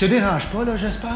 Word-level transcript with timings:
te 0.00 0.06
dérange 0.06 0.46
pas, 0.46 0.64
là, 0.64 0.76
j'espère? 0.76 1.10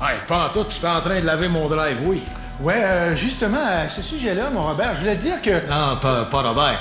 Hey, 0.00 0.18
pas 0.28 0.46
en 0.46 0.48
tout, 0.50 0.64
je 0.68 0.74
suis 0.74 0.86
en 0.86 1.00
train 1.00 1.20
de 1.20 1.26
laver 1.26 1.48
mon 1.48 1.66
drive, 1.66 1.96
oui. 2.04 2.22
Ouais, 2.60 2.80
euh, 2.84 3.16
justement, 3.16 3.58
à 3.58 3.88
ce 3.88 4.00
sujet-là, 4.00 4.50
mon 4.50 4.62
Robert, 4.62 4.94
je 4.94 5.00
voulais 5.00 5.16
te 5.16 5.22
dire 5.22 5.42
que... 5.42 5.50
Non, 5.68 5.96
pas, 6.00 6.24
pas 6.26 6.42
Robert. 6.42 6.80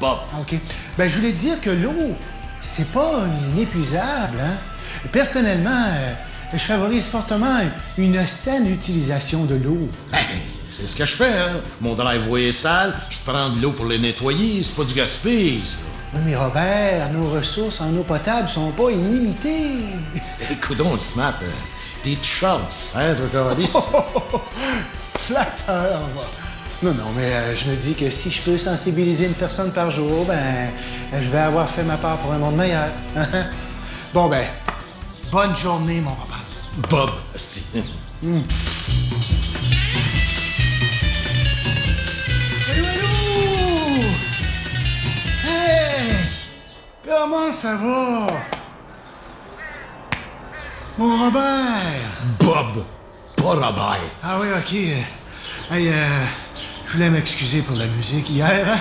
Bob. 0.00 0.18
OK. 0.40 0.54
Ben, 0.96 1.08
je 1.08 1.16
voulais 1.16 1.32
te 1.32 1.38
dire 1.38 1.60
que 1.60 1.68
l'eau, 1.68 2.16
c'est 2.60 2.90
pas 2.90 3.26
inépuisable, 3.52 4.38
hein? 4.40 4.56
Personnellement, 5.12 5.84
euh, 5.88 6.12
je 6.54 6.58
favorise 6.58 7.06
fortement 7.06 7.58
une 7.98 8.26
saine 8.26 8.72
utilisation 8.72 9.44
de 9.44 9.56
l'eau. 9.56 9.88
Ben, 10.10 10.18
c'est 10.66 10.86
ce 10.86 10.96
que 10.96 11.04
je 11.04 11.16
fais, 11.16 11.38
hein. 11.38 11.60
Mon 11.82 11.94
driveway 11.94 12.48
est 12.48 12.52
sale, 12.52 12.94
je 13.10 13.18
prends 13.26 13.50
de 13.50 13.60
l'eau 13.60 13.72
pour 13.72 13.84
le 13.84 13.98
nettoyer, 13.98 14.62
c'est 14.62 14.74
pas 14.74 14.84
du 14.84 14.94
gaspillage. 14.94 15.76
Oui, 16.14 16.20
mais 16.24 16.36
Robert, 16.36 17.10
nos 17.12 17.28
ressources 17.30 17.80
en 17.80 17.94
eau 17.96 18.04
potable 18.04 18.48
sont 18.48 18.70
pas 18.70 18.90
illimitées. 18.90 19.78
Écoute 20.50 20.76
donc, 20.76 21.02
ce 21.02 21.16
matin, 21.16 21.46
t'es 22.02 22.16
Schultz, 22.22 22.92
hein, 22.94 23.14
toi, 23.14 23.26
Carolis? 23.32 23.68
Flatteur, 25.16 26.00
va. 26.14 26.22
Non, 26.82 26.92
non, 26.94 27.10
mais 27.16 27.32
euh, 27.32 27.56
je 27.56 27.70
me 27.70 27.76
dis 27.76 27.94
que 27.94 28.10
si 28.10 28.30
je 28.30 28.42
peux 28.42 28.58
sensibiliser 28.58 29.26
une 29.26 29.34
personne 29.34 29.72
par 29.72 29.90
jour, 29.90 30.24
ben, 30.26 30.36
euh, 30.36 31.20
je 31.20 31.28
vais 31.30 31.38
avoir 31.38 31.68
fait 31.68 31.82
ma 31.82 31.96
part 31.96 32.18
pour 32.18 32.32
un 32.32 32.38
monde 32.38 32.56
meilleur. 32.56 32.88
bon, 34.14 34.28
ben, 34.28 34.44
bonne 35.32 35.56
journée, 35.56 36.00
mon 36.00 36.10
Robert. 36.10 36.44
Bob. 36.90 37.10
Allô, 38.22 38.42
Comment 47.06 47.52
ça 47.52 47.76
va? 47.76 48.26
Mon 50.96 51.24
Robert! 51.24 51.42
Bob, 52.38 52.84
pas 53.36 53.42
Robert. 53.42 54.00
Ah 54.22 54.38
oui, 54.40 54.46
OK. 54.56 54.74
Hey, 55.70 55.88
euh, 55.88 56.24
je 56.86 56.92
voulais 56.92 57.10
m'excuser 57.10 57.62
pour 57.62 57.76
la 57.76 57.86
musique 57.86 58.30
hier. 58.30 58.48
hein. 58.68 58.78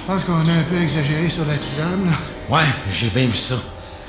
Je 0.00 0.06
pense 0.06 0.24
qu'on 0.24 0.34
a 0.48 0.52
un 0.52 0.62
peu 0.70 0.80
exagéré 0.80 1.28
sur 1.28 1.44
la 1.46 1.56
tisane. 1.56 2.06
là. 2.06 2.56
Ouais, 2.56 2.64
j'ai 2.90 3.08
bien 3.08 3.26
vu 3.26 3.36
ça. 3.36 3.56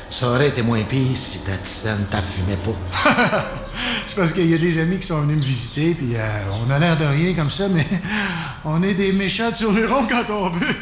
Ça 0.07 0.29
aurait 0.29 0.49
été 0.49 0.61
moins 0.61 0.83
pire 0.83 1.15
si 1.17 1.39
ta 1.39 1.57
tisane 1.57 2.05
t'affumait 2.11 2.57
pas. 2.57 3.49
C'est 4.07 4.15
parce 4.15 4.31
qu'il 4.33 4.49
y 4.49 4.53
a 4.53 4.57
des 4.57 4.77
amis 4.77 4.99
qui 4.99 5.07
sont 5.07 5.19
venus 5.21 5.37
me 5.39 5.43
visiter, 5.43 5.93
puis 5.95 6.15
euh, 6.15 6.19
on 6.65 6.71
a 6.71 6.79
l'air 6.79 6.95
de 6.97 7.05
rien 7.05 7.33
comme 7.33 7.49
ça, 7.49 7.67
mais 7.69 7.85
on 8.65 8.81
est 8.83 8.93
des 8.93 9.11
méchants 9.11 9.53
sur 9.53 9.71
les 9.73 9.85
ronds 9.85 10.05
quand 10.09 10.23
on 10.29 10.49
veut. 10.49 10.75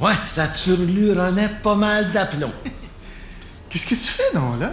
Ouais, 0.00 0.14
ça 0.24 0.48
turluronnait 0.48 1.50
pas 1.62 1.74
mal 1.74 2.10
d'aplomb. 2.12 2.52
Qu'est-ce 3.68 3.86
que 3.86 3.94
tu 3.94 4.00
fais, 4.00 4.34
non, 4.34 4.56
là? 4.56 4.72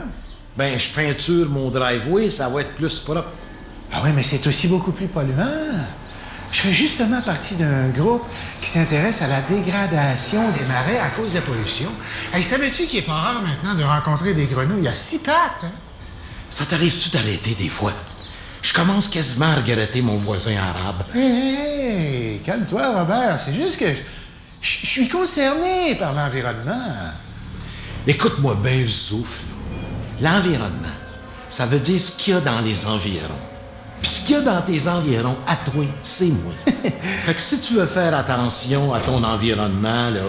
Ben, 0.57 0.77
je 0.79 0.89
peinture 0.89 1.49
mon 1.49 1.69
driveway, 1.69 2.29
ça 2.31 2.49
va 2.49 2.61
être 2.61 2.73
plus 2.75 2.99
propre. 2.99 3.27
Ah 3.93 4.01
oui, 4.03 4.09
mais 4.15 4.23
c'est 4.23 4.45
aussi 4.47 4.67
beaucoup 4.67 4.91
plus 4.91 5.07
polluant. 5.07 5.45
Je 6.51 6.61
fais 6.61 6.73
justement 6.73 7.21
partie 7.21 7.55
d'un 7.55 7.89
groupe 7.89 8.23
qui 8.61 8.69
s'intéresse 8.69 9.21
à 9.21 9.27
la 9.27 9.41
dégradation 9.41 10.49
des 10.51 10.63
marais 10.65 10.97
à 10.97 11.09
cause 11.09 11.31
de 11.31 11.35
la 11.35 11.41
pollution. 11.41 11.89
Hey, 12.33 12.41
savais-tu 12.41 12.85
qu'il 12.87 12.99
est 12.99 13.03
pas 13.03 13.13
rare 13.13 13.41
maintenant 13.41 13.75
de 13.75 13.83
rencontrer 13.83 14.33
des 14.33 14.45
grenouilles 14.45 14.87
à 14.87 14.95
six 14.95 15.19
pattes? 15.19 15.63
hein? 15.63 15.71
Ça 16.49 16.65
t'arrive-tu 16.65 17.09
d'arrêter 17.09 17.53
des 17.59 17.67
fois? 17.69 17.91
Je 18.61 18.73
commence 18.73 19.09
quasiment 19.09 19.47
à 19.47 19.55
regretter 19.55 20.01
mon 20.01 20.15
voisin 20.15 20.55
arabe. 20.57 21.03
Hey, 21.13 21.21
hey, 21.21 22.39
calme-toi, 22.45 22.97
Robert. 22.97 23.39
C'est 23.39 23.53
juste 23.53 23.77
que 23.77 23.85
je 24.67 24.85
suis 24.85 25.07
concerné 25.07 25.95
par 25.95 26.13
l'environnement. 26.13 26.83
Écoute-moi 28.05 28.57
bien 28.61 28.85
souffle. 28.87 29.43
L'environnement, 30.21 30.95
ça 31.47 31.65
veut 31.65 31.79
dire 31.79 31.99
ce 31.99 32.11
qu'il 32.11 32.33
y 32.33 32.37
a 32.37 32.41
dans 32.41 32.59
les 32.61 32.85
environs. 32.85 33.23
Puis 34.01 34.11
ce 34.11 34.19
qu'il 34.21 34.35
y 34.35 34.39
a 34.39 34.41
dans 34.41 34.61
tes 34.61 34.87
environs, 34.87 35.37
à 35.47 35.55
toi, 35.55 35.85
c'est 36.03 36.27
moi. 36.27 36.53
fait 36.65 37.33
que 37.33 37.41
si 37.41 37.59
tu 37.59 37.75
veux 37.75 37.85
faire 37.85 38.15
attention 38.15 38.93
à 38.93 38.99
ton 38.99 39.23
environnement, 39.23 40.09
là, 40.09 40.21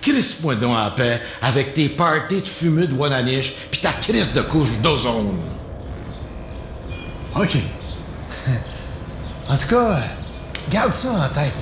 crisse-moi 0.00 0.56
donc 0.56 0.76
en 0.76 0.90
paix 0.90 1.20
avec 1.42 1.74
tes 1.74 1.88
parties 1.88 2.40
de 2.40 2.46
fumée 2.46 2.86
de 2.86 2.94
Wananiche 2.94 3.54
puis 3.70 3.80
ta 3.80 3.92
crise 3.92 4.32
de 4.32 4.42
couche 4.42 4.70
d'ozone. 4.82 5.38
OK. 7.34 7.56
En 9.48 9.56
tout 9.56 9.68
cas, 9.68 10.00
garde 10.68 10.92
ça 10.92 11.12
en 11.12 11.28
tête. 11.28 11.54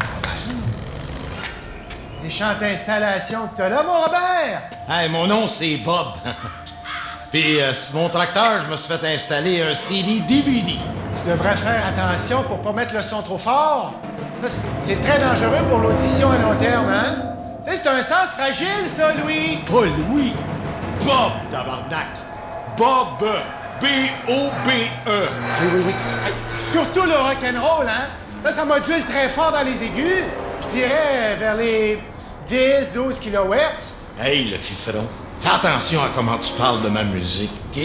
Les 2.25 2.31
champs 2.31 2.55
d'installation 2.59 3.49
que 3.49 3.57
t'as 3.59 3.69
là, 3.69 3.83
mon 3.83 4.01
Robert! 4.01 4.63
Hey, 4.89 5.09
mon 5.11 5.27
nom, 5.27 5.47
c'est 5.47 5.77
Bob. 5.77 6.07
Puis 7.31 7.61
euh, 7.61 7.75
sur 7.75 7.97
mon 7.97 8.09
tracteur, 8.09 8.63
je 8.65 8.71
me 8.71 8.77
suis 8.77 8.95
fait 8.95 9.15
installer 9.15 9.63
un 9.63 9.75
CD 9.75 10.21
DVD. 10.21 10.73
Tu 11.23 11.31
devrais 11.31 11.55
faire 11.57 11.83
attention 11.87 12.43
pour 12.45 12.63
pas 12.63 12.73
mettre 12.73 12.95
le 12.95 13.03
son 13.03 13.21
trop 13.23 13.37
fort. 13.39 13.93
C'est- 14.47 14.61
c'est 14.83 15.03
très 15.03 15.19
dangereux 15.19 15.63
pour 15.69 15.79
l'audition 15.79 16.31
à 16.31 16.37
long 16.39 16.55
terme, 16.57 16.89
hein? 16.89 17.17
Tu 17.65 17.73
sais, 17.73 17.81
c'est 17.83 17.89
un 17.89 18.03
sens 18.03 18.31
fragile, 18.39 18.87
ça, 18.87 19.13
Louis! 19.15 19.59
Pas 19.67 19.85
Louis. 20.09 20.33
Bob, 21.05 21.33
tabarnak. 21.51 22.09
Bob. 22.77 23.29
B-O-B-E. 23.81 25.29
Oui, 25.61 25.69
oui, 25.75 25.83
oui. 25.87 25.95
Hey, 26.25 26.33
surtout 26.59 27.05
le 27.05 27.15
rock'n'roll, 27.17 27.87
hein? 27.89 28.07
Là, 28.43 28.51
ça 28.53 28.65
module 28.65 29.05
très 29.05 29.29
fort 29.29 29.53
dans 29.53 29.63
les 29.63 29.83
aigus. 29.85 30.25
Je 30.63 30.67
dirais 30.69 31.37
vers 31.39 31.57
les 31.57 31.99
10, 32.47 32.93
12 32.95 33.19
kHz. 33.21 33.95
Hey, 34.21 34.51
le 34.51 34.59
fifron. 34.59 35.07
Fais 35.41 35.51
attention 35.51 36.01
à 36.03 36.09
comment 36.15 36.39
tu 36.39 36.53
parles 36.53 36.83
de 36.83 36.89
ma 36.89 37.05
musique, 37.05 37.51
OK? 37.75 37.83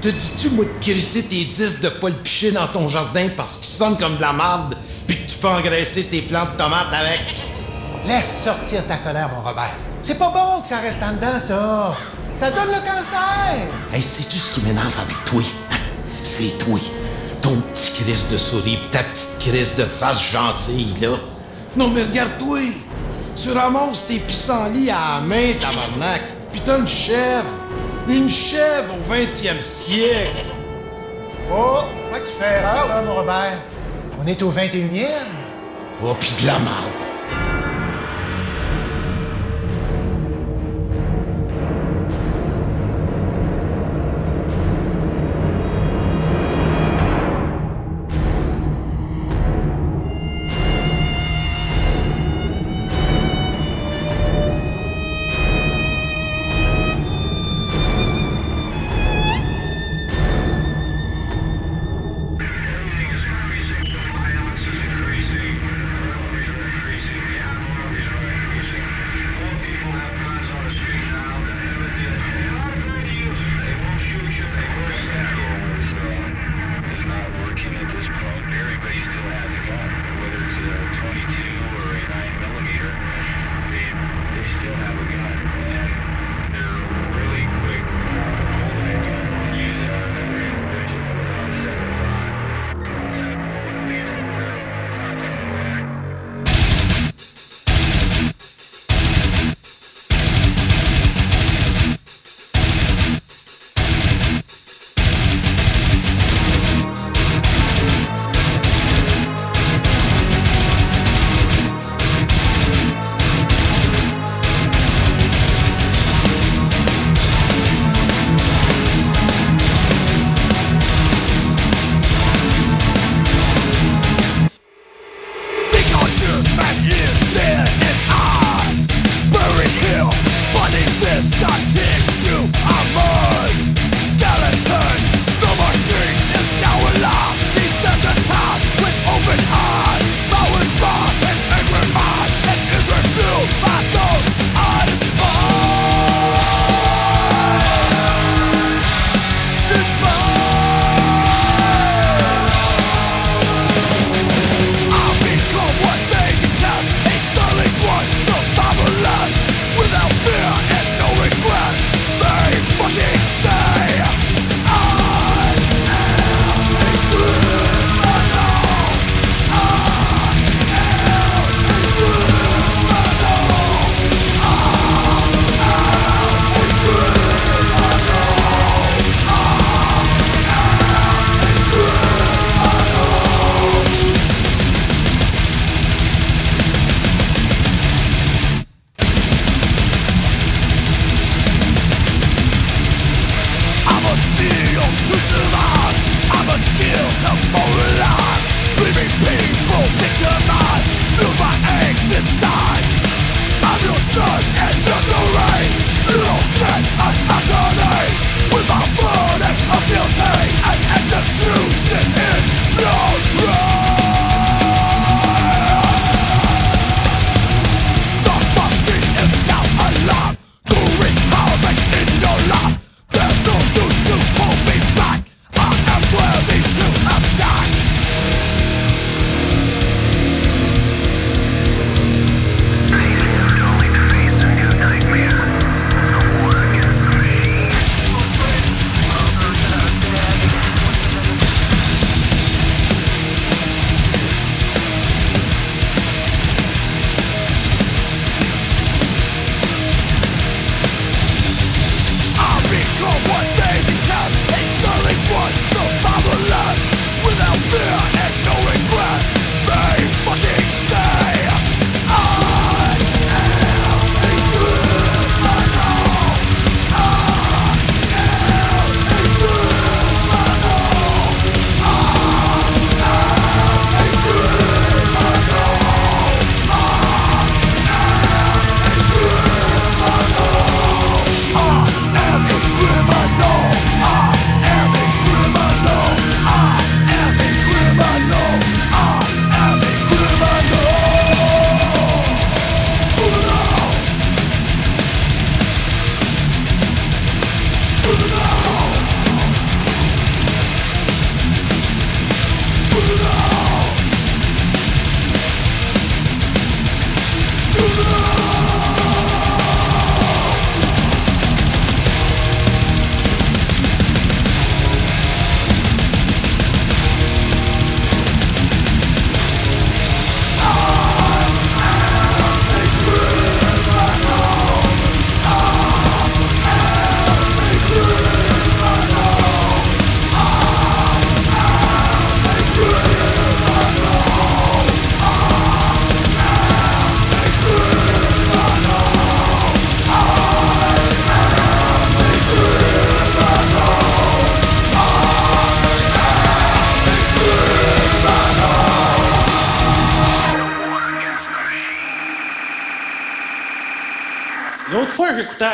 Te 0.00 0.08
dis-tu, 0.08 0.50
moi, 0.50 0.64
de 0.64 0.70
crisser 0.84 1.24
tes 1.24 1.44
disques 1.44 1.80
de 1.82 1.88
Paul 1.88 2.12
Piché 2.12 2.52
dans 2.52 2.68
ton 2.68 2.88
jardin 2.88 3.28
parce 3.36 3.56
qu'ils 3.58 3.74
sonnent 3.74 3.98
comme 3.98 4.16
de 4.16 4.20
la 4.20 4.32
marde, 4.32 4.76
puis 5.06 5.16
que 5.16 5.30
tu 5.30 5.36
peux 5.38 5.48
engraisser 5.48 6.04
tes 6.04 6.22
plants 6.22 6.44
de 6.44 6.56
tomates 6.56 6.92
avec? 6.92 7.20
Laisse 8.06 8.44
sortir 8.44 8.86
ta 8.86 8.96
colère, 8.98 9.30
mon 9.34 9.40
Robert. 9.42 9.72
C'est 10.00 10.18
pas 10.18 10.28
bon 10.30 10.60
que 10.60 10.68
ça 10.68 10.76
reste 10.78 11.02
en 11.02 11.14
dedans, 11.14 11.38
ça. 11.38 11.96
Ça 12.32 12.50
donne 12.50 12.68
le 12.68 12.80
cancer. 12.80 13.56
Hey, 13.92 14.02
sais-tu 14.02 14.36
ce 14.38 14.52
qui 14.52 14.60
m'énerve 14.60 14.92
avec 15.00 15.24
toi? 15.24 15.40
hein? 15.72 15.76
C'est 16.22 16.58
toi. 16.58 16.78
Ton 17.40 17.56
petit 17.72 18.02
crise 18.02 18.28
de 18.28 18.36
souris 18.36 18.76
pis 18.76 18.88
ta 18.90 19.02
petite 19.02 19.38
crise 19.38 19.74
de 19.76 19.84
face 19.84 20.20
gentille, 20.30 20.94
là. 21.00 21.16
Non, 21.76 21.88
mais 21.88 22.02
regarde-toi. 22.04 22.58
Tu 23.36 23.52
ramasses 23.52 24.06
tes 24.06 24.18
pissenlits 24.18 24.90
à 24.90 25.16
la 25.16 25.20
main, 25.20 25.52
tabarnak. 25.60 26.22
Pis 26.52 26.60
t'as 26.60 26.78
une 26.78 26.86
chèvre. 26.86 27.44
Une 28.08 28.28
chèvre 28.28 28.94
au 28.94 29.12
20e 29.12 29.62
siècle. 29.62 30.44
Oh, 31.52 31.80
pas 32.10 32.18
que 32.20 32.26
tu 32.26 32.32
fais 32.32 32.58
erreur, 32.58 32.88
là, 32.88 33.02
mon 33.02 33.14
Robert? 33.14 33.58
On 34.22 34.26
est 34.26 34.42
au 34.42 34.50
21e. 34.50 35.06
Oh, 36.02 36.14
pis 36.18 36.34
de 36.42 36.46
la 36.46 36.58
marde. 36.58 37.05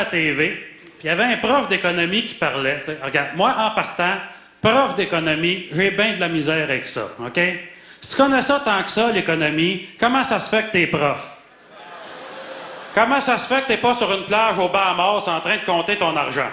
TV, 0.05 0.49
puis 0.49 0.91
il 1.03 1.07
y 1.07 1.09
avait 1.09 1.23
un 1.23 1.37
prof 1.37 1.67
d'économie 1.67 2.25
qui 2.25 2.35
parlait. 2.35 2.81
Regarde, 3.03 3.29
moi, 3.35 3.55
en 3.57 3.71
partant, 3.71 4.15
prof 4.61 4.95
d'économie, 4.95 5.67
j'ai 5.71 5.91
bien 5.91 6.13
de 6.13 6.19
la 6.19 6.29
misère 6.29 6.63
avec 6.63 6.87
ça, 6.87 7.07
OK? 7.19 7.39
Si 8.01 8.15
tu 8.15 8.21
connais 8.21 8.41
ça 8.41 8.61
tant 8.63 8.83
que 8.83 8.91
ça, 8.91 9.11
l'économie, 9.11 9.87
comment 9.99 10.23
ça 10.23 10.39
se 10.39 10.49
fait 10.49 10.63
que 10.63 10.71
t'es 10.71 10.87
prof? 10.87 11.25
Comment 12.93 13.21
ça 13.21 13.37
se 13.37 13.51
fait 13.51 13.61
que 13.61 13.67
t'es 13.67 13.77
pas 13.77 13.95
sur 13.95 14.13
une 14.13 14.25
plage 14.25 14.59
au 14.59 14.69
Bahamas 14.69 15.27
en 15.27 15.39
train 15.39 15.57
de 15.57 15.65
compter 15.65 15.97
ton 15.97 16.15
argent? 16.15 16.51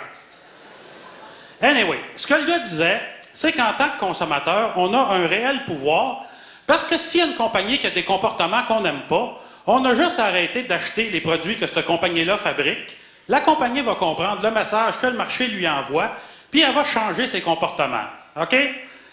Anyway, 1.60 1.98
ce 2.16 2.26
que 2.26 2.34
le 2.34 2.46
gars 2.46 2.58
disait, 2.60 3.00
c'est 3.32 3.52
qu'en 3.52 3.72
tant 3.76 3.88
que 3.90 4.00
consommateur, 4.00 4.72
on 4.76 4.94
a 4.94 4.98
un 4.98 5.26
réel 5.26 5.64
pouvoir 5.64 6.24
parce 6.66 6.84
que 6.84 6.96
s'il 6.96 7.20
y 7.20 7.22
a 7.22 7.26
une 7.26 7.34
compagnie 7.34 7.78
qui 7.78 7.86
a 7.86 7.90
des 7.90 8.04
comportements 8.04 8.62
qu'on 8.62 8.80
n'aime 8.80 9.02
pas, 9.08 9.40
on 9.66 9.84
a 9.84 9.94
juste 9.94 10.18
à 10.18 10.26
arrêter 10.26 10.62
d'acheter 10.62 11.10
les 11.10 11.20
produits 11.20 11.56
que 11.56 11.66
cette 11.66 11.84
compagnie-là 11.84 12.38
fabrique. 12.38 12.96
La 13.30 13.40
compagnie 13.40 13.80
va 13.80 13.94
comprendre 13.94 14.42
le 14.42 14.50
message 14.50 14.98
que 15.00 15.06
le 15.06 15.12
marché 15.12 15.46
lui 15.46 15.66
envoie, 15.68 16.10
puis 16.50 16.62
elle 16.62 16.74
va 16.74 16.82
changer 16.82 17.28
ses 17.28 17.40
comportements. 17.40 18.08
OK? 18.34 18.56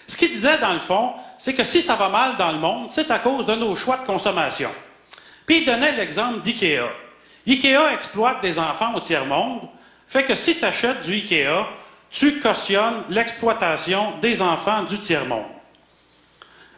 Ce 0.08 0.18
qu'il 0.18 0.32
disait, 0.32 0.58
dans 0.58 0.74
le 0.74 0.80
fond, 0.80 1.14
c'est 1.38 1.54
que 1.54 1.64
si 1.64 1.84
ça 1.84 1.94
va 1.94 2.10
mal 2.10 2.36
dans 2.36 2.52
le 2.52 2.58
monde, 2.58 2.90
c'est 2.90 3.12
à 3.12 3.20
cause 3.20 3.46
de 3.46 3.54
nos 3.54 3.76
choix 3.76 3.98
de 3.98 4.08
consommation. 4.08 4.72
Puis 5.46 5.60
il 5.60 5.66
donnait 5.66 5.92
l'exemple 5.92 6.42
d'IKEA. 6.42 6.90
IKEA 7.46 7.94
exploite 7.94 8.42
des 8.42 8.58
enfants 8.58 8.96
au 8.96 9.00
tiers-monde, 9.00 9.70
fait 10.08 10.24
que 10.24 10.34
si 10.34 10.58
tu 10.58 10.66
achètes 10.66 11.06
du 11.06 11.14
IKEA, 11.14 11.68
tu 12.10 12.40
cautionnes 12.40 13.04
l'exploitation 13.10 14.14
des 14.20 14.42
enfants 14.42 14.82
du 14.82 14.98
tiers-monde. 14.98 15.46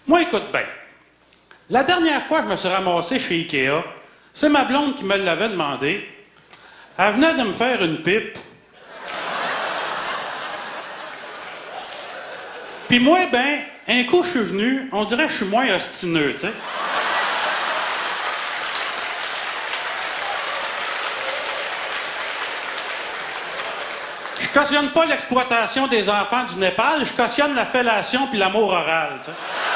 Moi, 0.06 0.24
écoute 0.24 0.52
bien. 0.52 0.66
La 1.70 1.84
dernière 1.84 2.22
fois 2.22 2.40
que 2.40 2.48
je 2.48 2.52
me 2.52 2.58
suis 2.58 2.68
ramassé 2.68 3.18
chez 3.18 3.36
IKEA, 3.36 3.82
c'est 4.34 4.50
ma 4.50 4.66
blonde 4.66 4.98
qui 4.98 5.06
me 5.06 5.16
l'avait 5.16 5.48
demandé. 5.48 6.06
Elle 7.02 7.14
venait 7.14 7.34
de 7.34 7.44
me 7.44 7.54
faire 7.54 7.82
une 7.82 8.02
pipe. 8.02 8.38
Puis 12.90 13.00
moi, 13.00 13.20
ben, 13.32 13.60
un 13.88 14.04
coup, 14.04 14.22
je 14.22 14.32
suis 14.32 14.44
venu, 14.44 14.90
on 14.92 15.06
dirait 15.06 15.28
que 15.28 15.32
je 15.32 15.38
suis 15.38 15.46
moins 15.46 15.74
ostineux, 15.74 16.34
tu 16.34 16.40
sais. 16.40 16.52
Je 24.42 24.60
cautionne 24.60 24.90
pas 24.90 25.06
l'exploitation 25.06 25.88
des 25.88 26.10
enfants 26.10 26.44
du 26.44 26.56
Népal, 26.56 27.06
je 27.06 27.14
cautionne 27.14 27.56
la 27.56 27.66
fellation 27.66 28.28
puis 28.28 28.38
l'amour 28.38 28.72
oral, 28.72 29.12
tu 29.24 29.28
sais. 29.28 29.69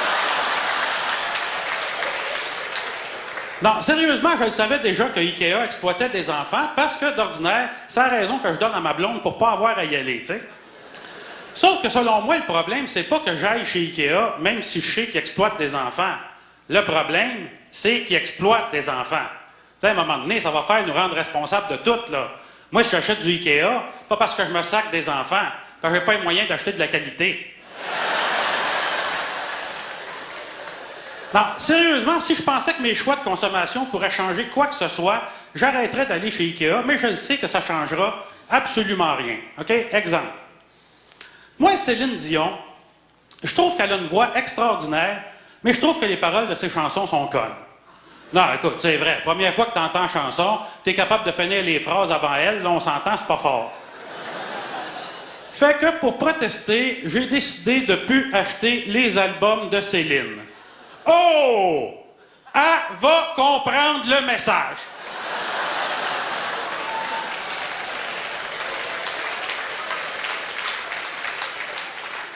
Non, 3.63 3.82
sérieusement, 3.82 4.36
je 4.36 4.49
savais 4.49 4.80
déjà 4.80 5.06
que 5.06 5.21
Ikea 5.21 5.63
exploitait 5.63 6.10
des 6.10 6.30
enfants 6.30 6.67
parce 6.76 6.97
que, 6.97 7.15
d'ordinaire, 7.15 7.69
c'est 7.88 8.02
la 8.02 8.10
raison 8.10 8.38
que 8.39 8.54
je 8.54 8.60
donne 8.60 8.73
à 8.73 8.82
ma 8.82 8.91
blonde 8.91 9.21
pour 9.21 9.38
pas 9.38 9.52
avoir 9.52 9.78
à 9.78 9.86
y 9.86 9.95
aller, 9.95 10.19
tu 10.19 10.26
sais. 10.26 10.43
Sauf 11.54 11.82
que 11.82 11.88
selon 11.88 12.19
moi, 12.23 12.36
le 12.36 12.43
problème, 12.43 12.88
c'est 12.88 13.04
pas 13.04 13.19
que 13.19 13.38
j'aille 13.38 13.65
chez 13.65 13.80
Ikea, 13.80 14.36
même 14.41 14.62
si 14.62 14.82
je 14.82 14.91
sais 14.93 15.06
qu'ils 15.06 15.17
exploitent 15.21 15.58
des 15.58 15.76
enfants. 15.76 16.15
Le 16.67 16.84
problème, 16.84 17.47
c'est 17.71 18.02
qu'ils 18.02 18.17
exploitent 18.17 18.69
des 18.73 18.89
enfants. 18.89 19.15
Tu 19.80 19.80
sais, 19.80 19.88
à 19.88 19.91
un 19.91 19.93
moment 19.93 20.17
donné, 20.17 20.41
ça 20.41 20.52
va 20.52 20.63
faire 20.63 20.86
nous 20.86 20.93
rendre 20.93 21.15
responsables 21.15 21.71
de 21.71 21.78
tout, 21.78 22.12
là. 22.12 22.32
Moi, 22.69 22.84
si 22.84 22.91
j'achète 22.91 23.21
du 23.21 23.30
Ikea, 23.30 23.82
pas 24.10 24.17
parce 24.17 24.36
que 24.36 24.43
je 24.43 24.52
me 24.52 24.62
sac 24.62 24.91
des 24.91 25.08
enfants, 25.08 25.47
parce 25.82 25.93
que 25.93 26.02
j'ai 26.02 26.06
pas 26.06 26.15
les 26.15 26.21
moyens 26.23 26.49
d'acheter 26.49 26.73
de 26.73 26.80
la 26.80 26.88
qualité. 26.88 27.52
Non, 31.34 31.46
sérieusement, 31.58 32.22
si 32.22 32.36
je 32.36 32.43
pensais 32.43 32.74
que 32.74 32.82
mes 32.82 32.93
choix 32.93 33.15
de 33.15 33.24
consommation 33.24 33.86
pourraient 33.86 34.12
changer 34.12 34.46
quoi 34.46 34.67
que 34.67 34.76
ce 34.76 34.88
soit, 34.88 35.22
j'arrêterais 35.56 36.06
d'aller 36.06 36.30
chez 36.30 36.43
Ikea, 36.43 36.84
mais 36.86 36.98
je 37.00 37.08
le 37.08 37.15
sais 37.15 37.38
que 37.38 37.48
ça 37.48 37.60
changera 37.60 38.24
absolument 38.50 39.15
rien. 39.15 39.38
OK? 39.60 39.72
Exemple. 39.91 40.28
Moi, 41.58 41.76
Céline 41.76 42.15
Dion, 42.15 42.52
je 43.43 43.54
trouve 43.54 43.76
qu'elle 43.76 43.91
a 43.91 43.98
une 43.98 44.06
voix 44.06 44.30
extraordinaire, 44.36 45.24
mais 45.63 45.74
je 45.74 45.80
trouve 45.80 46.00
que 46.00 46.06
les 46.06 46.17
paroles 46.17 46.48
de 46.48 46.56
ses 46.56 46.69
chansons 46.69 47.08
sont 47.08 47.26
connes. 47.28 47.56
Non, 48.32 48.46
écoute, 48.56 48.76
c'est 48.78 48.98
vrai. 48.98 49.22
Première 49.24 49.54
fois 49.54 49.65
que 49.65 49.74
tu 49.74 49.80
entends 49.80 50.08
chanson, 50.08 50.60
tu 50.84 50.91
es 50.91 50.93
capable 50.93 51.24
de 51.24 51.32
finir 51.32 51.63
les 51.63 51.80
phrases 51.80 52.12
avant 52.12 52.36
elle, 52.36 52.62
là, 52.62 52.69
on 52.69 52.80
s'entend, 52.80 53.17
c'est 53.17 53.28
pas 53.28 53.38
fort. 53.38 53.72
Fait 55.52 55.78
que 55.80 56.00
pour 56.00 56.17
protester, 56.17 57.02
j'ai 57.06 57.26
décidé 57.28 57.82
de 57.82 57.96
plus 57.96 58.34
acheter 58.34 58.86
les 58.88 59.17
albums 59.17 59.69
de 59.69 59.80
Céline. 59.80 60.41
Oh! 61.05 61.89
Elle 62.53 62.95
va 62.99 63.33
comprendre 63.35 64.05
le 64.05 64.25
message. 64.25 64.77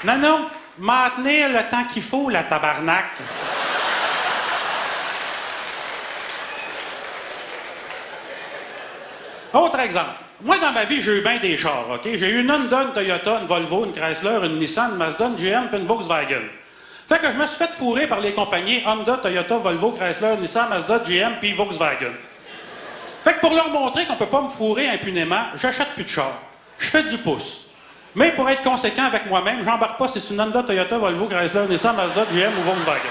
Non, 0.04 0.18
non, 0.18 0.50
le 0.80 1.70
temps 1.70 1.84
qu'il 1.92 2.04
faut, 2.04 2.30
la 2.30 2.44
tabarnak. 2.44 3.06
Autre 9.54 9.80
exemple. 9.80 10.06
Moi, 10.42 10.60
dans 10.60 10.72
ma 10.72 10.86
vie, 10.86 11.02
j'ai 11.02 11.18
eu 11.18 11.22
bien 11.22 11.40
des 11.40 11.58
chars, 11.58 11.90
OK? 11.90 12.02
J'ai 12.04 12.30
eu 12.30 12.42
une 12.42 12.52
Honda, 12.52 12.84
une 12.84 12.94
Toyota, 12.94 13.40
une 13.42 13.48
Volvo, 13.48 13.86
une 13.86 13.94
Chrysler, 13.94 14.38
une 14.44 14.60
Nissan, 14.60 14.92
une 14.92 14.98
Mazda, 14.98 15.26
une 15.26 15.36
GM, 15.36 15.70
puis 15.70 15.80
une 15.80 15.88
Volkswagen. 15.88 16.44
Fait 17.08 17.20
que 17.20 17.32
je 17.32 17.38
me 17.38 17.46
suis 17.46 17.58
fait 17.58 17.72
fourrer 17.72 18.06
par 18.06 18.20
les 18.20 18.34
compagnies 18.34 18.84
Honda, 18.86 19.18
Toyota, 19.22 19.58
Volvo, 19.58 19.92
Chrysler, 19.92 20.36
Nissan, 20.42 20.68
Mazda, 20.68 21.00
GM, 21.00 21.36
puis 21.40 21.54
Volkswagen. 21.54 22.12
Fait 23.24 23.36
que 23.36 23.40
pour 23.40 23.54
leur 23.54 23.70
montrer 23.70 24.06
qu'on 24.06 24.18
peut 24.18 24.26
pas 24.26 24.42
me 24.42 24.50
fourrer 24.50 24.90
impunément, 24.90 25.44
j'achète 25.56 25.88
plus 25.96 26.04
de 26.04 26.10
chars. 26.10 26.42
Je 26.78 26.88
fais 26.88 27.04
du 27.04 27.18
pouce. 27.20 27.72
Mais 28.14 28.32
pour 28.32 28.50
être 28.50 28.62
conséquent 28.62 29.06
avec 29.06 29.26
moi-même, 29.28 29.64
j'embarque 29.64 29.98
pas 29.98 30.10
si 30.10 30.20
c'est 30.20 30.34
une 30.34 30.42
Honda, 30.42 30.64
Toyota, 30.64 30.98
Volvo, 30.98 31.28
Chrysler, 31.28 31.66
Nissan, 31.70 31.96
Mazda, 31.96 32.26
GM 32.26 32.52
ou 32.60 32.62
Volkswagen. 32.64 33.10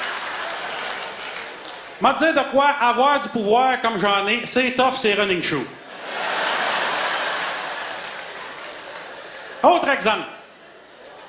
M'a 2.03 2.13
dire 2.13 2.35
de 2.35 2.51
quoi 2.51 2.67
avoir 2.79 3.19
du 3.21 3.31
pouvoir 3.31 3.81
comme 3.81 3.99
j'en 3.99 4.27
ai, 4.27 4.45
c'est 4.45 4.73
tough, 4.73 4.95
c'est 4.95 5.15
running 5.15 5.43
shoe. 5.43 5.67
Autre 9.63 9.89
exemple. 9.89 10.36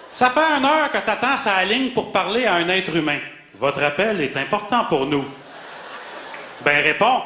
Ça 0.09 0.29
fait 0.29 0.39
une 0.39 0.65
heure 0.65 0.91
que 0.91 0.97
tu 0.97 1.09
attends 1.09 1.37
sa 1.37 1.63
ligne 1.63 1.91
pour 1.91 2.11
parler 2.11 2.45
à 2.45 2.53
un 2.53 2.67
être 2.69 2.95
humain. 2.95 3.19
Votre 3.55 3.83
appel 3.83 4.21
est 4.21 4.37
important 4.37 4.85
pour 4.85 5.05
nous. 5.05 5.25
Ben, 6.61 6.83
réponds. 6.83 7.21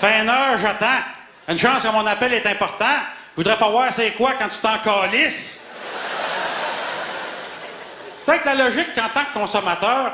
Fait 0.00 0.20
une 0.20 0.28
heure, 0.28 0.58
j'attends. 0.58 0.86
Une 1.48 1.58
chance 1.58 1.82
que 1.82 1.88
mon 1.88 2.06
appel 2.06 2.32
est 2.34 2.46
important. 2.46 2.96
Je 3.32 3.36
voudrais 3.36 3.56
pas 3.56 3.68
voir 3.68 3.92
c'est 3.92 4.10
quoi 4.10 4.32
quand 4.38 4.48
tu 4.48 4.58
t'en 4.58 4.78
calisses. 4.78 5.76
C'est 8.22 8.38
que 8.38 8.46
la 8.46 8.54
logique 8.54 8.94
qu'en 8.94 9.08
tant 9.08 9.24
que 9.24 9.38
consommateur, 9.38 10.12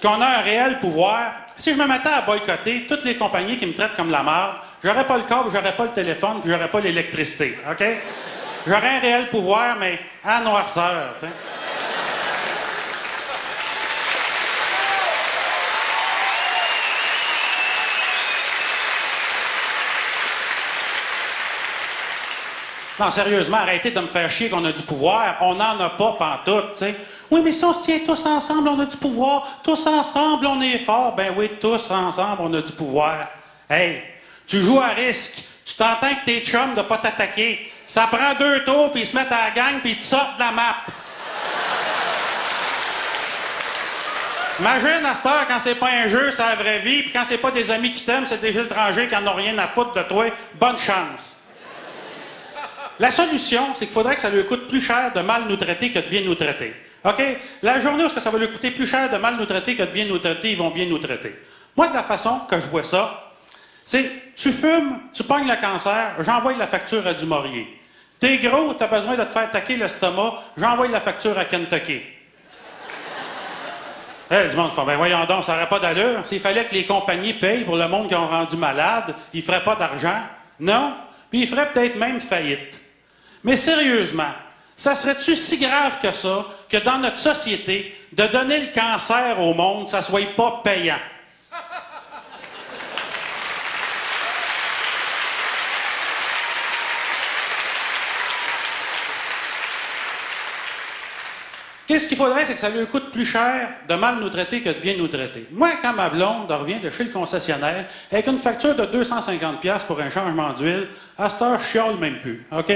qu'on 0.00 0.20
a 0.20 0.26
un 0.26 0.40
réel 0.40 0.78
pouvoir, 0.78 1.32
si 1.56 1.72
je 1.72 1.78
me 1.78 1.86
mettais 1.86 2.08
à 2.08 2.20
boycotter 2.20 2.86
toutes 2.86 3.04
les 3.04 3.16
compagnies 3.16 3.58
qui 3.58 3.66
me 3.66 3.74
traitent 3.74 3.96
comme 3.96 4.10
la 4.10 4.22
marde, 4.22 4.54
j'aurais 4.84 5.04
pas 5.04 5.16
le 5.16 5.24
câble, 5.24 5.50
j'aurais 5.52 5.74
pas 5.74 5.84
le 5.84 5.90
téléphone, 5.90 6.40
puis 6.40 6.50
j'aurais 6.50 6.68
pas 6.68 6.80
l'électricité. 6.80 7.58
OK? 7.68 7.84
J'aurais 8.68 8.96
un 8.96 9.00
réel 9.00 9.30
pouvoir, 9.30 9.76
mais 9.76 9.98
à 10.22 10.42
noirceur. 10.42 11.14
Non, 23.00 23.10
sérieusement, 23.10 23.56
arrêtez 23.56 23.90
de 23.90 24.00
me 24.00 24.06
faire 24.06 24.30
chier 24.30 24.50
qu'on 24.50 24.62
a 24.66 24.72
du 24.72 24.82
pouvoir. 24.82 25.36
On 25.40 25.54
n'en 25.54 25.80
a 25.80 25.88
pas 25.88 26.16
pantoute, 26.18 26.74
tu. 26.76 26.94
Oui, 27.30 27.40
mais 27.42 27.52
si 27.52 27.64
on 27.64 27.72
se 27.72 27.84
tient 27.84 28.00
tous 28.04 28.26
ensemble, 28.26 28.68
on 28.68 28.80
a 28.80 28.84
du 28.84 28.96
pouvoir. 28.98 29.60
Tous 29.64 29.86
ensemble, 29.86 30.46
on 30.46 30.60
est 30.60 30.78
fort. 30.78 31.14
Ben 31.14 31.32
oui, 31.34 31.52
tous 31.58 31.90
ensemble, 31.90 32.40
on 32.40 32.52
a 32.52 32.60
du 32.60 32.72
pouvoir. 32.72 33.28
Hey, 33.70 34.02
tu 34.46 34.60
joues 34.60 34.80
à 34.80 34.88
risque. 34.88 35.42
Tu 35.64 35.74
t'entends 35.74 36.06
avec 36.06 36.24
tes 36.24 36.40
chums 36.40 36.74
de 36.74 36.82
pas 36.82 36.98
t'attaquer. 36.98 37.70
Ça 37.88 38.06
prend 38.06 38.34
deux 38.38 38.64
tours, 38.64 38.92
puis 38.92 39.00
ils 39.00 39.06
se 39.06 39.16
mettent 39.16 39.32
à 39.32 39.46
la 39.46 39.50
gang, 39.50 39.80
puis 39.80 39.92
ils 39.92 39.98
te 39.98 40.04
sortent 40.04 40.34
de 40.34 40.40
la 40.40 40.52
map. 40.52 40.76
Imagine 44.60 45.06
à 45.06 45.14
cette 45.14 45.24
heure, 45.24 45.46
quand 45.48 45.58
c'est 45.58 45.74
pas 45.74 45.88
un 45.88 46.08
jeu, 46.08 46.30
c'est 46.30 46.42
la 46.42 46.56
vraie 46.56 46.80
vie, 46.80 47.04
puis 47.04 47.12
quand 47.12 47.22
c'est 47.24 47.38
pas 47.38 47.50
des 47.50 47.70
amis 47.70 47.92
qui 47.92 48.04
t'aiment, 48.04 48.26
c'est 48.26 48.42
des 48.42 48.58
étrangers 48.58 49.08
qui 49.08 49.14
n'en 49.14 49.32
ont 49.32 49.34
rien 49.36 49.56
à 49.56 49.66
foutre 49.66 49.94
de 49.94 50.02
toi. 50.02 50.26
Bonne 50.60 50.76
chance. 50.76 51.44
La 52.98 53.10
solution, 53.10 53.62
c'est 53.74 53.86
qu'il 53.86 53.94
faudrait 53.94 54.16
que 54.16 54.22
ça 54.22 54.28
lui 54.28 54.44
coûte 54.44 54.68
plus 54.68 54.82
cher 54.82 55.12
de 55.14 55.20
mal 55.20 55.44
nous 55.48 55.56
traiter 55.56 55.90
que 55.90 56.00
de 56.00 56.08
bien 56.08 56.20
nous 56.22 56.34
traiter. 56.34 56.74
OK? 57.04 57.22
La 57.62 57.80
journée 57.80 58.04
où 58.04 58.08
ça 58.08 58.28
va 58.28 58.38
lui 58.38 58.50
coûter 58.52 58.70
plus 58.70 58.86
cher 58.86 59.08
de 59.10 59.16
mal 59.16 59.36
nous 59.36 59.46
traiter 59.46 59.74
que 59.74 59.84
de 59.84 59.92
bien 59.92 60.04
nous 60.04 60.18
traiter, 60.18 60.50
ils 60.50 60.58
vont 60.58 60.70
bien 60.70 60.84
nous 60.84 60.98
traiter. 60.98 61.40
Moi, 61.74 61.86
de 61.86 61.94
la 61.94 62.02
façon 62.02 62.40
que 62.50 62.60
je 62.60 62.66
vois 62.66 62.84
ça, 62.84 63.27
c'est 63.88 64.34
tu 64.36 64.52
fumes, 64.52 64.98
tu 65.14 65.24
pognes 65.24 65.48
le 65.48 65.56
cancer, 65.56 66.12
j'envoie 66.20 66.52
la 66.52 66.66
facture 66.66 67.06
à 67.06 67.14
du 67.14 67.24
Maurier. 67.24 67.66
T'es 68.20 68.36
gros, 68.36 68.74
t'as 68.74 68.86
besoin 68.86 69.16
de 69.16 69.24
te 69.24 69.32
faire 69.32 69.50
taquer 69.50 69.76
l'estomac, 69.76 70.34
j'envoie 70.58 70.88
la 70.88 71.00
facture 71.00 71.38
à 71.38 71.46
Kentucky. 71.46 72.02
Hey, 74.30 74.50
du 74.50 74.56
monde 74.56 74.72
fait, 74.72 74.84
ben 74.84 74.98
voyons 74.98 75.24
donc, 75.24 75.42
ça 75.42 75.54
n'aurait 75.54 75.70
pas 75.70 75.78
d'allure. 75.78 76.26
S'il 76.26 76.38
fallait 76.38 76.66
que 76.66 76.74
les 76.74 76.84
compagnies 76.84 77.32
payent 77.32 77.64
pour 77.64 77.76
le 77.76 77.88
monde 77.88 78.08
qui 78.08 78.14
ont 78.14 78.26
rendu 78.26 78.58
malade, 78.58 79.14
ils 79.32 79.40
ne 79.40 79.44
feraient 79.46 79.64
pas 79.64 79.74
d'argent. 79.74 80.20
Non, 80.60 80.92
puis 81.30 81.40
il 81.40 81.46
ferait 81.46 81.72
peut-être 81.72 81.96
même 81.96 82.20
faillite. 82.20 82.78
Mais 83.42 83.56
sérieusement, 83.56 84.34
ça 84.76 84.94
serait-tu 84.96 85.34
si 85.34 85.56
grave 85.56 85.98
que 86.02 86.12
ça 86.12 86.44
que 86.68 86.76
dans 86.76 86.98
notre 86.98 87.16
société, 87.16 87.96
de 88.12 88.26
donner 88.26 88.60
le 88.60 88.66
cancer 88.66 89.40
au 89.40 89.54
monde, 89.54 89.88
ça 89.88 90.02
soit 90.02 90.36
pas 90.36 90.60
payant? 90.62 91.00
Qu'est-ce 101.88 102.06
qu'il 102.06 102.18
faudrait, 102.18 102.44
c'est 102.44 102.52
que 102.52 102.60
ça 102.60 102.68
lui 102.68 102.84
coûte 102.84 103.10
plus 103.10 103.24
cher 103.24 103.66
de 103.88 103.94
mal 103.94 104.16
nous 104.20 104.28
traiter 104.28 104.60
que 104.60 104.68
de 104.68 104.78
bien 104.78 104.94
nous 104.98 105.08
traiter. 105.08 105.48
Moi, 105.52 105.70
quand 105.80 105.94
ma 105.94 106.10
blonde 106.10 106.50
revient 106.50 106.78
de 106.80 106.90
chez 106.90 107.04
le 107.04 107.10
concessionnaire 107.10 107.86
avec 108.12 108.26
une 108.26 108.38
facture 108.38 108.76
de 108.76 108.84
250$ 108.84 109.86
pour 109.86 109.98
un 109.98 110.10
changement 110.10 110.52
d'huile, 110.52 110.88
à 111.16 111.30
cette 111.30 111.40
heure, 111.40 111.58
je 111.58 111.64
chiale 111.64 111.96
même 111.96 112.20
plus. 112.20 112.46
OK? 112.52 112.70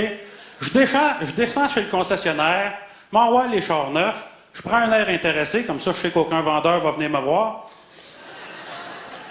Je 0.63 0.73
descends, 0.73 1.69
chez 1.69 1.83
le 1.83 1.91
concessionnaire, 1.91 2.73
m'envoie 3.13 3.49
les 3.49 3.61
chars 3.61 3.91
neufs, 3.91 4.29
je 4.55 4.63
prends 4.63 4.79
un 4.79 4.91
air 4.91 5.07
intéressé, 5.11 5.65
comme 5.65 5.79
ça 5.79 5.93
je 5.93 5.99
sais 5.99 6.11
qu'aucun 6.11 6.41
vendeur 6.41 6.81
va 6.81 6.91
venir 6.93 7.11
me 7.11 7.21
voir. 7.21 7.69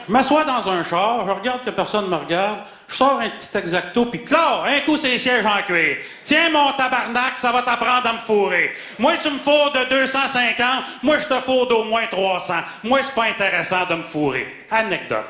Je 0.08 0.12
m'assois 0.12 0.44
dans 0.44 0.70
un 0.70 0.84
char, 0.84 1.26
je 1.26 1.32
regarde 1.32 1.64
que 1.64 1.72
personne 1.72 2.06
ne 2.06 2.10
me 2.10 2.18
regarde, 2.18 2.60
je 2.92 2.98
sors 2.98 3.22
un 3.22 3.30
petit 3.30 3.58
exacto, 3.58 4.06
puis 4.06 4.22
clac, 4.22 4.68
un 4.68 4.82
coup 4.82 4.98
c'est 4.98 5.12
les 5.12 5.18
sièges 5.18 5.46
en 5.46 5.62
cuir. 5.64 5.98
Tiens 6.26 6.50
mon 6.52 6.74
tabarnak, 6.74 7.38
ça 7.38 7.54
va 7.54 7.62
t'apprendre 7.62 8.06
à 8.06 8.14
me 8.14 8.20
fourrer. 8.20 8.76
Moi 9.00 9.14
tu 9.22 9.30
me 9.30 9.40
fourres 9.40 9.72
de 9.72 9.90
250, 9.90 10.68
moi 11.02 11.18
je 11.18 11.26
te 11.26 11.40
fourre 11.40 11.68
d'au 11.68 11.86
moins 11.86 12.06
300. 12.12 12.54
Moi 12.84 13.00
c'est 13.02 13.16
pas 13.16 13.28
intéressant 13.28 13.86
de 13.90 13.96
me 13.96 14.04
fourrer. 14.04 14.66
Anecdote. 14.70 15.24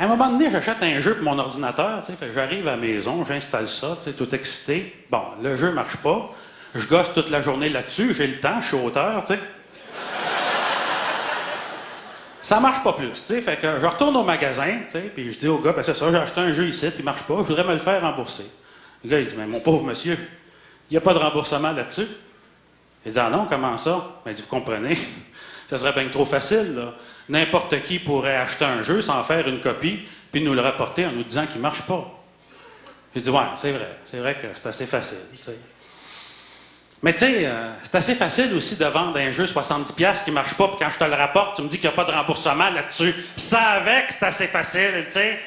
À 0.00 0.04
un 0.04 0.06
moment 0.06 0.28
donné, 0.28 0.48
j'achète 0.52 0.80
un 0.80 1.00
jeu 1.00 1.16
pour 1.16 1.24
mon 1.24 1.40
ordinateur, 1.40 2.00
j'arrive 2.32 2.68
à 2.68 2.72
la 2.72 2.76
maison, 2.76 3.24
j'installe 3.24 3.66
ça, 3.66 3.98
tout 4.16 4.32
excité. 4.32 4.94
Bon, 5.10 5.22
le 5.42 5.56
jeu 5.56 5.72
marche 5.72 5.96
pas. 5.96 6.32
Je 6.76 6.86
gosse 6.86 7.12
toute 7.12 7.30
la 7.30 7.42
journée 7.42 7.70
là-dessus, 7.70 8.14
j'ai 8.14 8.28
le 8.28 8.38
temps, 8.38 8.60
je 8.60 8.68
suis 8.68 8.76
auteur, 8.76 9.24
tu 9.24 9.34
sais. 9.34 9.40
Ça 12.40 12.60
marche 12.60 12.82
pas 12.82 12.92
plus, 12.92 13.12
tu. 13.26 13.40
Fait 13.40 13.56
que 13.56 13.80
je 13.80 13.86
retourne 13.86 14.16
au 14.16 14.22
magasin, 14.22 14.78
tu 14.90 14.98
puis 15.14 15.32
je 15.32 15.38
dis 15.38 15.48
au 15.48 15.58
gars, 15.58 15.72
ben 15.72 15.82
c'est 15.82 15.94
ça, 15.94 16.10
j'ai 16.10 16.16
acheté 16.16 16.40
un 16.40 16.52
jeu 16.52 16.68
ici, 16.68 16.88
il 16.98 17.04
marche 17.04 17.22
pas, 17.22 17.36
je 17.38 17.48
voudrais 17.48 17.64
me 17.64 17.72
le 17.72 17.78
faire 17.78 18.00
rembourser. 18.00 18.44
Le 19.04 19.10
gars, 19.10 19.20
il 19.20 19.26
dit, 19.26 19.34
mais 19.36 19.46
mon 19.46 19.60
pauvre 19.60 19.84
monsieur, 19.84 20.16
il 20.90 20.94
n'y 20.94 20.96
a 20.96 21.00
pas 21.00 21.14
de 21.14 21.18
remboursement 21.18 21.72
là-dessus. 21.72 22.06
Il 23.04 23.12
dit, 23.12 23.18
ah 23.18 23.30
non, 23.30 23.46
comment 23.48 23.76
ça? 23.76 24.20
Ben, 24.24 24.32
il 24.32 24.34
dit, 24.34 24.42
vous 24.42 24.48
comprenez, 24.48 24.96
ça 25.68 25.78
serait 25.78 25.92
bien 25.92 26.08
trop 26.08 26.24
facile. 26.24 26.80
N'importe 27.28 27.82
qui 27.82 27.98
pourrait 27.98 28.36
acheter 28.36 28.64
un 28.64 28.82
jeu, 28.82 29.00
s'en 29.00 29.22
faire 29.24 29.46
une 29.48 29.60
copie, 29.60 30.04
puis 30.32 30.42
nous 30.42 30.54
le 30.54 30.60
rapporter 30.60 31.06
en 31.06 31.12
nous 31.12 31.24
disant 31.24 31.46
qu'il 31.46 31.60
marche 31.60 31.82
pas. 31.82 32.14
Il 33.14 33.22
dit, 33.22 33.30
ouais, 33.30 33.40
c'est 33.56 33.72
vrai, 33.72 33.98
c'est 34.04 34.18
vrai 34.18 34.34
que 34.36 34.46
c'est 34.54 34.68
assez 34.68 34.86
facile. 34.86 35.18
Mais 37.02 37.12
tu 37.12 37.20
sais, 37.20 37.46
euh, 37.46 37.70
c'est 37.82 37.94
assez 37.94 38.14
facile 38.14 38.52
aussi 38.54 38.76
de 38.76 38.84
vendre 38.84 39.18
un 39.18 39.30
jeu 39.30 39.44
70$ 39.44 40.24
qui 40.24 40.30
marche 40.32 40.54
pas, 40.54 40.68
puis 40.68 40.76
quand 40.80 40.90
je 40.90 40.98
te 40.98 41.04
le 41.04 41.14
rapporte, 41.14 41.56
tu 41.56 41.62
me 41.62 41.68
dis 41.68 41.78
qu'il 41.78 41.88
n'y 41.88 41.94
a 41.94 41.96
pas 41.96 42.10
de 42.10 42.16
remboursement 42.16 42.70
là-dessus. 42.70 43.14
Ça 43.36 43.60
avec, 43.76 44.06
c'est 44.08 44.26
assez 44.26 44.46
facile, 44.48 45.04
tu 45.06 45.12
sais. 45.12 45.38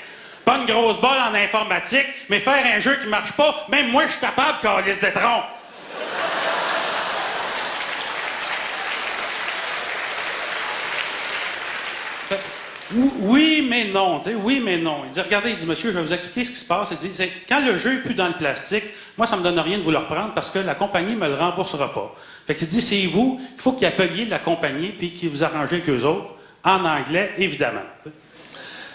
Pas 0.46 0.58
une 0.58 0.66
grosse 0.66 1.00
balle 1.02 1.20
en 1.30 1.36
informatique, 1.36 2.08
mais 2.30 2.40
faire 2.40 2.66
un 2.66 2.80
jeu 2.80 2.98
qui 3.02 3.08
marche 3.08 3.34
pas, 3.34 3.66
même 3.70 3.92
moi, 3.92 4.06
je 4.06 4.12
suis 4.12 4.22
capable, 4.22 4.60
Calice 4.62 5.00
de 5.02 5.08
tronc. 5.08 5.44
Oui, 12.94 13.66
mais 13.70 13.86
non. 13.86 14.20
Tu 14.20 14.30
sais, 14.30 14.36
oui, 14.36 14.62
mais 14.64 14.78
non. 14.78 15.04
Il 15.06 15.12
dit, 15.12 15.22
regardez, 15.22 15.52
il 15.52 15.58
dit, 15.58 15.66
monsieur, 15.66 15.92
je 15.92 15.98
vais 15.98 16.04
vous 16.04 16.14
expliquer 16.14 16.44
ce 16.44 16.52
qui 16.52 16.58
se 16.58 16.68
passe. 16.68 16.92
Il 16.92 16.98
dit, 16.98 17.12
quand 17.48 17.60
le 17.66 17.78
jeu 17.78 17.94
est 17.94 18.04
plus 18.04 18.14
dans 18.14 18.28
le 18.28 18.34
plastique, 18.34 18.84
moi, 19.18 19.28
ça 19.28 19.38
me 19.38 19.44
donne 19.44 19.60
rien 19.60 19.78
de 19.78 19.84
vous 19.84 19.92
le 19.92 19.98
reprendre 19.98 20.34
parce 20.34 20.50
que 20.50 20.60
la 20.60 20.76
compagnie 20.76 21.16
me 21.16 21.28
le 21.28 21.36
remboursera 21.36 21.94
pas. 21.94 22.16
Fait 22.48 22.56
qu'il 22.56 22.68
dit, 22.68 22.82
c'est 22.82 23.06
vous, 23.06 23.40
il 23.56 23.62
faut 23.62 23.74
qu'il 23.74 23.88
appeliez 23.88 24.26
la 24.26 24.40
compagnie 24.40 24.90
puis 24.90 25.12
qu'il 25.12 25.30
vous 25.30 25.44
arrangez 25.44 25.78
avec 25.78 25.90
eux 25.90 26.04
autres, 26.06 26.36
en 26.64 26.84
anglais, 26.86 27.34
évidemment. 27.38 27.82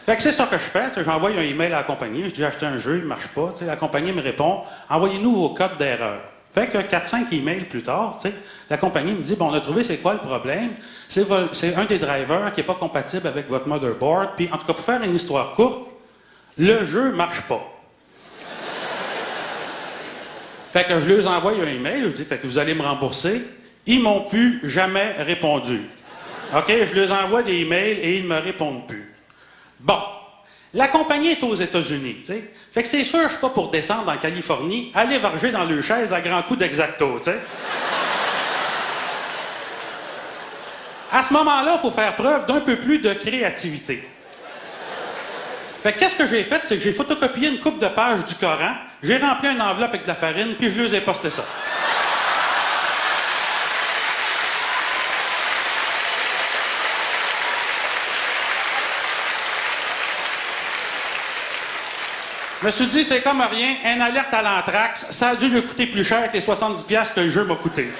Fait 0.04 0.16
que 0.16 0.22
c'est 0.22 0.32
ça 0.32 0.46
que 0.46 0.56
je 0.56 0.62
fais. 0.62 0.84
J'envoie 1.04 1.30
un 1.30 1.42
email 1.42 1.72
à 1.72 1.78
la 1.78 1.82
compagnie, 1.82 2.22
je 2.24 2.28
dis, 2.28 2.36
j'ai 2.36 2.44
acheté 2.44 2.66
un 2.66 2.78
jeu, 2.78 2.98
il 2.98 3.04
marche 3.04 3.28
pas. 3.28 3.52
la 3.66 3.76
compagnie 3.76 4.12
me 4.12 4.22
répond, 4.22 4.62
envoyez-nous 4.88 5.34
vos 5.34 5.48
codes 5.50 5.76
d'erreur. 5.78 6.20
Fait 6.56 6.68
que 6.68 6.78
4-5 6.78 7.34
emails 7.34 7.64
plus 7.64 7.82
tard, 7.82 8.18
la 8.70 8.78
compagnie 8.78 9.12
me 9.12 9.20
dit, 9.20 9.36
bon, 9.36 9.50
on 9.50 9.52
a 9.52 9.60
trouvé 9.60 9.84
c'est 9.84 9.98
quoi 9.98 10.14
le 10.14 10.20
problème? 10.20 10.70
C'est 11.06 11.76
un 11.76 11.84
des 11.84 11.98
drivers 11.98 12.50
qui 12.54 12.60
n'est 12.60 12.66
pas 12.66 12.76
compatible 12.76 13.26
avec 13.26 13.50
votre 13.50 13.68
motherboard. 13.68 14.30
Puis, 14.36 14.48
en 14.50 14.56
tout 14.56 14.64
cas, 14.64 14.72
pour 14.72 14.82
faire 14.82 15.02
une 15.02 15.14
histoire 15.14 15.54
courte, 15.54 15.86
le 16.56 16.82
jeu 16.86 17.12
marche 17.12 17.42
pas. 17.42 17.60
fait 20.72 20.84
que 20.84 20.98
je 20.98 21.12
leur 21.12 21.30
envoie 21.30 21.52
un 21.52 21.66
email, 21.66 22.04
je 22.04 22.16
dis, 22.16 22.24
fait 22.24 22.38
que 22.38 22.46
vous 22.46 22.56
allez 22.56 22.72
me 22.72 22.80
rembourser. 22.80 23.42
Ils 23.84 24.00
m'ont 24.00 24.22
plus 24.22 24.62
jamais 24.64 25.12
répondu. 25.18 25.82
OK? 26.56 26.70
Je 26.70 26.98
leur 26.98 27.22
envoie 27.22 27.42
des 27.42 27.52
emails 27.52 27.98
et 28.00 28.16
ils 28.16 28.22
ne 28.22 28.28
me 28.28 28.38
répondent 28.38 28.86
plus. 28.86 29.14
Bon. 29.78 29.98
La 30.74 30.88
compagnie 30.88 31.30
est 31.30 31.42
aux 31.42 31.54
États-Unis, 31.54 32.16
tu 32.20 32.26
sais. 32.26 32.52
Fait 32.72 32.82
que 32.82 32.88
c'est 32.88 33.04
sûr, 33.04 33.28
pas 33.40 33.48
pour 33.48 33.70
descendre 33.70 34.10
en 34.12 34.18
Californie, 34.18 34.92
aller 34.94 35.18
varger 35.18 35.50
dans 35.50 35.64
le 35.64 35.80
chaise 35.80 36.12
à 36.12 36.20
grands 36.20 36.42
coups 36.42 36.58
d'exacto, 36.58 37.18
tu 37.18 37.24
sais. 37.24 37.38
À 41.12 41.22
ce 41.22 41.32
moment-là, 41.32 41.74
il 41.76 41.80
faut 41.80 41.90
faire 41.90 42.14
preuve 42.14 42.46
d'un 42.46 42.60
peu 42.60 42.76
plus 42.76 42.98
de 42.98 43.14
créativité. 43.14 44.06
Fait 45.82 45.92
que 45.92 46.00
qu'est-ce 46.00 46.16
que 46.16 46.26
j'ai 46.26 46.42
fait? 46.42 46.60
C'est 46.64 46.76
que 46.76 46.82
j'ai 46.82 46.92
photocopié 46.92 47.48
une 47.48 47.60
coupe 47.60 47.78
de 47.78 47.88
pages 47.88 48.24
du 48.24 48.34
Coran, 48.34 48.74
j'ai 49.02 49.16
rempli 49.18 49.48
une 49.48 49.62
enveloppe 49.62 49.90
avec 49.90 50.02
de 50.02 50.08
la 50.08 50.14
farine, 50.14 50.56
puis 50.58 50.70
je 50.70 50.82
lui 50.82 50.94
ai 50.94 51.00
posté 51.00 51.30
ça. 51.30 51.44
Je 62.60 62.66
me 62.66 62.70
suis 62.70 62.86
dit, 62.86 63.04
c'est 63.04 63.20
comme 63.20 63.42
rien, 63.42 63.76
un 63.84 64.00
alerte 64.00 64.32
à 64.32 64.40
l'anthrax, 64.40 65.10
ça 65.10 65.30
a 65.30 65.36
dû 65.36 65.48
lui 65.48 65.62
coûter 65.62 65.86
plus 65.86 66.04
cher 66.04 66.28
que 66.28 66.32
les 66.32 66.40
70$ 66.40 67.14
que 67.14 67.20
le 67.20 67.28
jeu 67.28 67.44
m'a 67.44 67.54
coûté. 67.54 67.90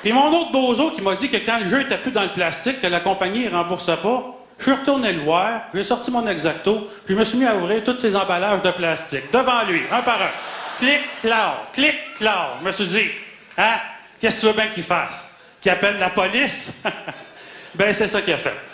Puis 0.00 0.12
mon 0.12 0.32
autre 0.32 0.50
bozo 0.50 0.92
qui 0.92 1.02
m'a 1.02 1.14
dit 1.14 1.28
que 1.28 1.36
quand 1.36 1.58
le 1.58 1.68
jeu 1.68 1.82
était 1.82 1.98
plus 1.98 2.10
dans 2.10 2.22
le 2.22 2.32
plastique, 2.32 2.80
que 2.80 2.86
la 2.86 3.00
compagnie 3.00 3.44
ne 3.44 3.50
remboursait 3.50 3.98
pas, 3.98 4.34
je 4.58 4.64
suis 4.64 4.72
retourné 4.72 5.12
le 5.12 5.20
voir, 5.20 5.62
j'ai 5.74 5.82
sorti 5.82 6.10
mon 6.10 6.26
exacto, 6.26 6.88
puis 7.04 7.14
je 7.14 7.18
me 7.18 7.24
suis 7.24 7.38
mis 7.38 7.46
à 7.46 7.54
ouvrir 7.54 7.84
tous 7.84 7.98
ces 7.98 8.16
emballages 8.16 8.62
de 8.62 8.70
plastique, 8.70 9.30
devant 9.32 9.64
lui, 9.64 9.82
un 9.90 10.00
par 10.00 10.22
un. 10.22 10.30
Clic, 10.78 11.00
clac, 11.20 11.72
clic, 11.72 11.94
clac. 12.16 12.48
Je 12.60 12.66
me 12.66 12.72
suis 12.72 12.86
dit, 12.86 13.10
hein, 13.58 13.76
qu'est-ce 14.18 14.36
que 14.36 14.40
tu 14.40 14.46
veux 14.46 14.52
bien 14.52 14.68
qu'il 14.68 14.82
fasse? 14.82 15.42
Qu'il 15.60 15.70
appelle 15.70 15.98
la 15.98 16.10
police? 16.10 16.84
ben, 17.74 17.92
c'est 17.92 18.08
ça 18.08 18.22
qu'il 18.22 18.32
a 18.32 18.38
fait. 18.38 18.71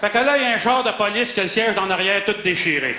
Fait 0.00 0.08
que 0.08 0.18
là, 0.18 0.38
il 0.38 0.42
y 0.42 0.46
a 0.46 0.54
un 0.54 0.58
char 0.58 0.82
de 0.82 0.92
police 0.92 1.34
qui 1.34 1.40
a 1.40 1.42
le 1.42 1.48
siège 1.50 1.76
en 1.76 1.90
arrière 1.90 2.24
tout 2.24 2.32
déchiré. 2.42 2.96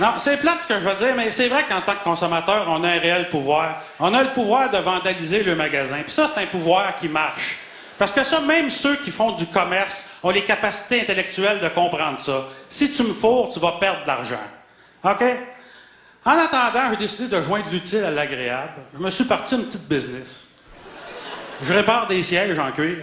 Non, 0.00 0.12
c'est 0.16 0.36
plate 0.36 0.62
ce 0.62 0.68
que 0.68 0.74
je 0.74 0.88
veux 0.88 0.94
dire, 0.94 1.16
mais 1.16 1.32
c'est 1.32 1.48
vrai 1.48 1.64
qu'en 1.68 1.80
tant 1.80 1.96
que 1.96 2.04
consommateur, 2.04 2.66
on 2.68 2.84
a 2.84 2.88
un 2.90 3.00
réel 3.00 3.28
pouvoir. 3.28 3.82
On 3.98 4.14
a 4.14 4.22
le 4.22 4.32
pouvoir 4.32 4.70
de 4.70 4.78
vandaliser 4.78 5.42
le 5.42 5.56
magasin. 5.56 5.98
Puis 6.04 6.12
ça, 6.12 6.28
c'est 6.32 6.40
un 6.40 6.46
pouvoir 6.46 6.96
qui 6.98 7.08
marche. 7.08 7.56
Parce 7.98 8.12
que 8.12 8.22
ça, 8.22 8.40
même 8.40 8.70
ceux 8.70 8.94
qui 8.94 9.10
font 9.10 9.32
du 9.32 9.44
commerce 9.46 10.10
ont 10.22 10.30
les 10.30 10.44
capacités 10.44 11.00
intellectuelles 11.00 11.58
de 11.58 11.68
comprendre 11.68 12.20
ça. 12.20 12.44
Si 12.68 12.92
tu 12.92 13.02
me 13.02 13.12
fourres, 13.12 13.48
tu 13.52 13.58
vas 13.58 13.72
perdre 13.72 14.02
de 14.02 14.06
l'argent. 14.06 14.36
OK? 15.12 15.24
En 16.24 16.32
attendant, 16.32 16.90
j'ai 16.90 16.96
décidé 16.96 17.28
de 17.28 17.42
joindre 17.42 17.66
l'utile 17.70 18.04
à 18.04 18.10
l'agréable. 18.10 18.72
Je 18.92 18.98
me 18.98 19.10
suis 19.10 19.24
parti 19.24 19.54
une 19.54 19.64
petite 19.64 19.88
business. 19.88 20.48
Je 21.62 21.72
répare 21.72 22.06
des 22.06 22.22
sièges 22.22 22.58
en 22.58 22.70
cuir. 22.70 22.98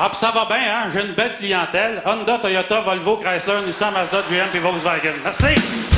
Ah, 0.00 0.10
ça 0.14 0.30
va 0.30 0.44
bien, 0.46 0.58
hein? 0.58 0.90
J'ai 0.92 1.00
une 1.00 1.14
belle 1.14 1.32
clientèle. 1.32 2.00
Honda, 2.06 2.38
Toyota, 2.38 2.80
Volvo, 2.80 3.16
Chrysler, 3.16 3.62
Nissan, 3.66 3.92
Mazda, 3.92 4.22
GM 4.30 4.54
et 4.54 4.58
Volkswagen. 4.60 5.14
Merci! 5.24 5.97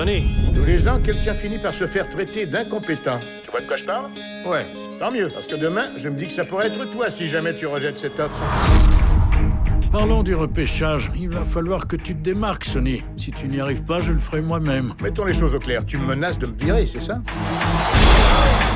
Tous 0.00 0.64
les 0.64 0.88
ans, 0.88 0.98
quelqu'un 0.98 1.34
finit 1.34 1.58
par 1.58 1.74
se 1.74 1.86
faire 1.86 2.08
traiter 2.08 2.46
d'incompétent. 2.46 3.20
Tu 3.44 3.50
vois 3.50 3.60
de 3.60 3.66
quoi 3.66 3.76
je 3.76 3.84
parle? 3.84 4.06
Ouais. 4.46 4.66
Tant 4.98 5.10
mieux, 5.10 5.28
parce 5.28 5.46
que 5.46 5.56
demain, 5.56 5.90
je 5.98 6.08
me 6.08 6.16
dis 6.16 6.26
que 6.26 6.32
ça 6.32 6.46
pourrait 6.46 6.68
être 6.68 6.90
toi 6.90 7.10
si 7.10 7.26
jamais 7.26 7.54
tu 7.54 7.66
rejettes 7.66 7.98
cette 7.98 8.18
offre. 8.18 8.42
Parlons 9.92 10.22
du 10.22 10.34
repêchage. 10.34 11.12
Il 11.14 11.28
va 11.28 11.44
falloir 11.44 11.86
que 11.86 11.96
tu 11.96 12.14
te 12.14 12.22
démarques, 12.22 12.64
Sonny. 12.64 13.02
Si 13.18 13.30
tu 13.30 13.46
n'y 13.46 13.60
arrives 13.60 13.84
pas, 13.84 14.00
je 14.00 14.12
le 14.12 14.18
ferai 14.18 14.40
moi-même. 14.40 14.94
Mettons 15.02 15.26
les 15.26 15.34
choses 15.34 15.54
au 15.54 15.58
clair. 15.58 15.84
Tu 15.84 15.98
me 15.98 16.06
menaces 16.06 16.38
de 16.38 16.46
me 16.46 16.54
virer, 16.54 16.86
c'est 16.86 17.00
ça? 17.00 17.18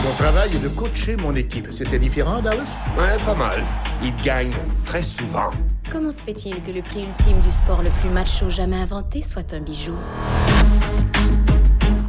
Mon 0.05 0.13
travail 0.19 0.55
est 0.55 0.59
de 0.59 0.69
coacher 0.69 1.17
mon 1.17 1.35
équipe. 1.35 1.69
C'était 1.71 1.99
différent, 1.99 2.43
Dallas? 2.43 2.79
Ouais, 2.99 3.17
pas 3.25 3.35
mal. 3.35 3.65
Il 4.03 4.15
gagne 4.17 4.53
très 4.85 5.03
souvent. 5.03 5.53
Comment 5.91 6.11
se 6.11 6.23
fait-il 6.23 6.61
que 6.61 6.71
le 6.71 6.83
prix 6.83 7.05
ultime 7.05 7.41
du 7.41 7.51
sport 7.51 7.83
le 7.83 7.89
plus 8.01 8.11
macho 8.11 8.51
jamais 8.51 8.77
inventé 8.77 9.23
soit 9.23 9.55
un 9.55 9.61
bijou? 9.61 9.95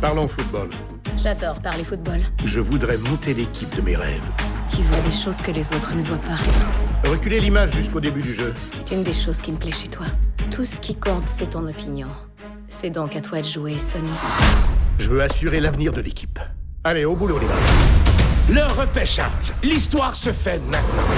Parlons 0.06 0.28
football. 0.28 0.70
J'adore 1.18 1.60
parler 1.62 1.84
football. 1.84 2.20
Je 2.46 2.60
voudrais 2.60 3.00
monter 3.00 3.34
l'équipe 3.34 3.76
de 3.76 3.82
mes 3.82 3.96
rêves. 3.96 4.30
Tu 4.70 4.84
vois 4.84 5.00
des 5.00 5.10
choses 5.10 5.38
que 5.38 5.50
les 5.50 5.74
autres 5.74 5.96
ne 5.96 6.04
voient 6.04 6.20
pas. 6.20 7.10
Reculer 7.10 7.40
l'image 7.40 7.72
jusqu'au 7.72 8.00
début 8.00 8.22
du 8.22 8.32
jeu. 8.32 8.54
C'est 8.68 8.92
une 8.92 9.02
des 9.02 9.14
choses 9.14 9.42
qui 9.42 9.52
me 9.52 9.58
plaît 9.58 9.72
chez 9.72 9.88
toi. 9.88 10.06
Tout 10.52 10.64
ce 10.64 10.80
qui 10.80 10.94
compte, 10.94 11.28
c'est 11.28 11.50
ton 11.50 11.68
opinion. 11.68 12.10
C'est 12.68 12.92
donc 12.92 13.16
à 13.16 13.22
toi 13.22 13.40
de 13.40 13.46
jouer, 13.46 13.80
Sonny. 13.80 14.12
Je 15.00 15.10
veux 15.10 15.24
assurer 15.24 15.60
l'avenir 15.60 15.92
de 15.92 16.02
l'équipe. 16.02 16.38
Allez, 16.84 17.06
au 17.06 17.16
boulot, 17.16 17.40
les 17.40 17.48
gars. 17.48 18.62
Le 18.62 18.80
repêchage. 18.80 19.54
L'histoire 19.64 20.16
se 20.16 20.32
fait 20.32 20.62
maintenant. 20.70 21.10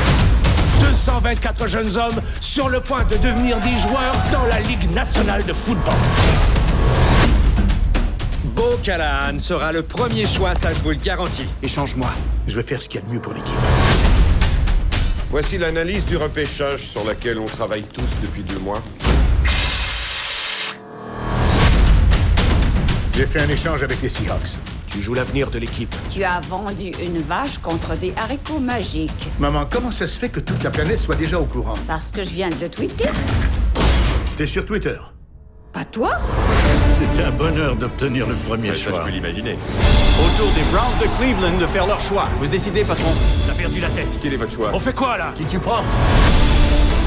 224 0.79 1.67
jeunes 1.67 1.97
hommes 1.97 2.21
sur 2.39 2.69
le 2.69 2.79
point 2.79 3.03
de 3.03 3.17
devenir 3.17 3.59
des 3.59 3.75
joueurs 3.75 4.15
dans 4.31 4.45
la 4.45 4.61
Ligue 4.61 4.89
nationale 4.91 5.43
de 5.43 5.51
football. 5.51 5.93
Bo 8.57 8.75
Callahan 8.81 9.37
sera 9.37 9.71
le 9.71 9.83
premier 9.83 10.25
choix, 10.25 10.55
ça 10.55 10.73
je 10.73 10.79
vous 10.81 10.89
le 10.89 10.95
garantis. 10.95 11.45
Échange-moi. 11.61 12.09
Je 12.47 12.55
vais 12.55 12.63
faire 12.63 12.81
ce 12.81 12.89
qu'il 12.89 12.99
y 12.99 13.03
a 13.03 13.07
de 13.07 13.13
mieux 13.13 13.21
pour 13.21 13.33
l'équipe. 13.33 13.53
Voici 15.29 15.59
l'analyse 15.59 16.03
du 16.05 16.17
repêchage 16.17 16.81
sur 16.87 17.05
laquelle 17.05 17.37
on 17.37 17.45
travaille 17.45 17.83
tous 17.83 18.09
depuis 18.23 18.41
deux 18.41 18.57
mois. 18.57 18.81
J'ai 23.13 23.27
fait 23.27 23.41
un 23.41 23.49
échange 23.49 23.83
avec 23.83 24.01
les 24.01 24.09
Seahawks. 24.09 24.57
Tu 24.87 25.03
joues 25.03 25.13
l'avenir 25.13 25.51
de 25.51 25.59
l'équipe. 25.59 25.93
Tu 26.09 26.23
as 26.23 26.39
vendu 26.49 26.91
une 27.03 27.21
vache 27.21 27.59
contre 27.59 27.95
des 27.95 28.11
haricots 28.17 28.59
magiques. 28.59 29.27
Maman, 29.37 29.65
comment 29.69 29.91
ça 29.91 30.07
se 30.07 30.17
fait 30.17 30.29
que 30.29 30.39
toute 30.39 30.63
la 30.63 30.71
planète 30.71 30.97
soit 30.97 31.15
déjà 31.15 31.39
au 31.39 31.45
courant? 31.45 31.77
Parce 31.87 32.09
que 32.09 32.23
je 32.23 32.29
viens 32.29 32.49
de 32.49 32.55
le 32.59 32.69
tweeter. 32.69 33.09
T'es 34.35 34.47
sur 34.47 34.65
Twitter 34.65 34.97
Pas 35.73 35.85
toi? 35.85 36.17
C'était 36.97 37.23
un 37.23 37.31
bonheur 37.31 37.75
d'obtenir 37.75 38.25
le 38.27 38.33
premier 38.33 38.69
ça, 38.69 38.73
je 38.75 38.89
choix. 38.89 39.03
peux 39.03 39.11
l'imaginer. 39.11 39.53
Autour 39.53 40.51
des 40.53 40.63
Browns 40.71 40.97
de 40.99 41.17
Cleveland 41.17 41.57
de 41.59 41.67
faire 41.67 41.85
leur 41.85 41.99
choix. 41.99 42.27
Vous 42.37 42.47
décidez, 42.47 42.83
patron. 42.83 43.11
T'as 43.45 43.53
perdu 43.53 43.79
la 43.79 43.89
tête. 43.89 44.17
Quel 44.19 44.33
est 44.33 44.37
votre 44.37 44.51
choix 44.53 44.71
On 44.73 44.79
fait 44.79 44.95
quoi 44.95 45.15
là? 45.17 45.31
Qui 45.35 45.45
tu 45.45 45.59
prends? 45.59 45.83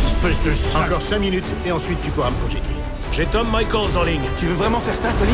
Espèce 0.07 0.41
de 0.43 0.53
sac. 0.53 0.87
Encore 0.87 1.03
5 1.03 1.19
minutes 1.19 1.45
et 1.67 1.73
ensuite 1.73 2.01
tu 2.03 2.11
pourras 2.11 2.31
me 2.31 2.37
congédier. 2.37 2.71
J'ai 3.13 3.27
Tom 3.27 3.49
Michaels 3.51 3.97
en 3.97 4.05
ligne. 4.05 4.23
Tu 4.39 4.47
veux 4.47 4.55
vraiment 4.55 4.79
faire 4.79 4.95
ça, 4.95 5.11
Sonny 5.19 5.33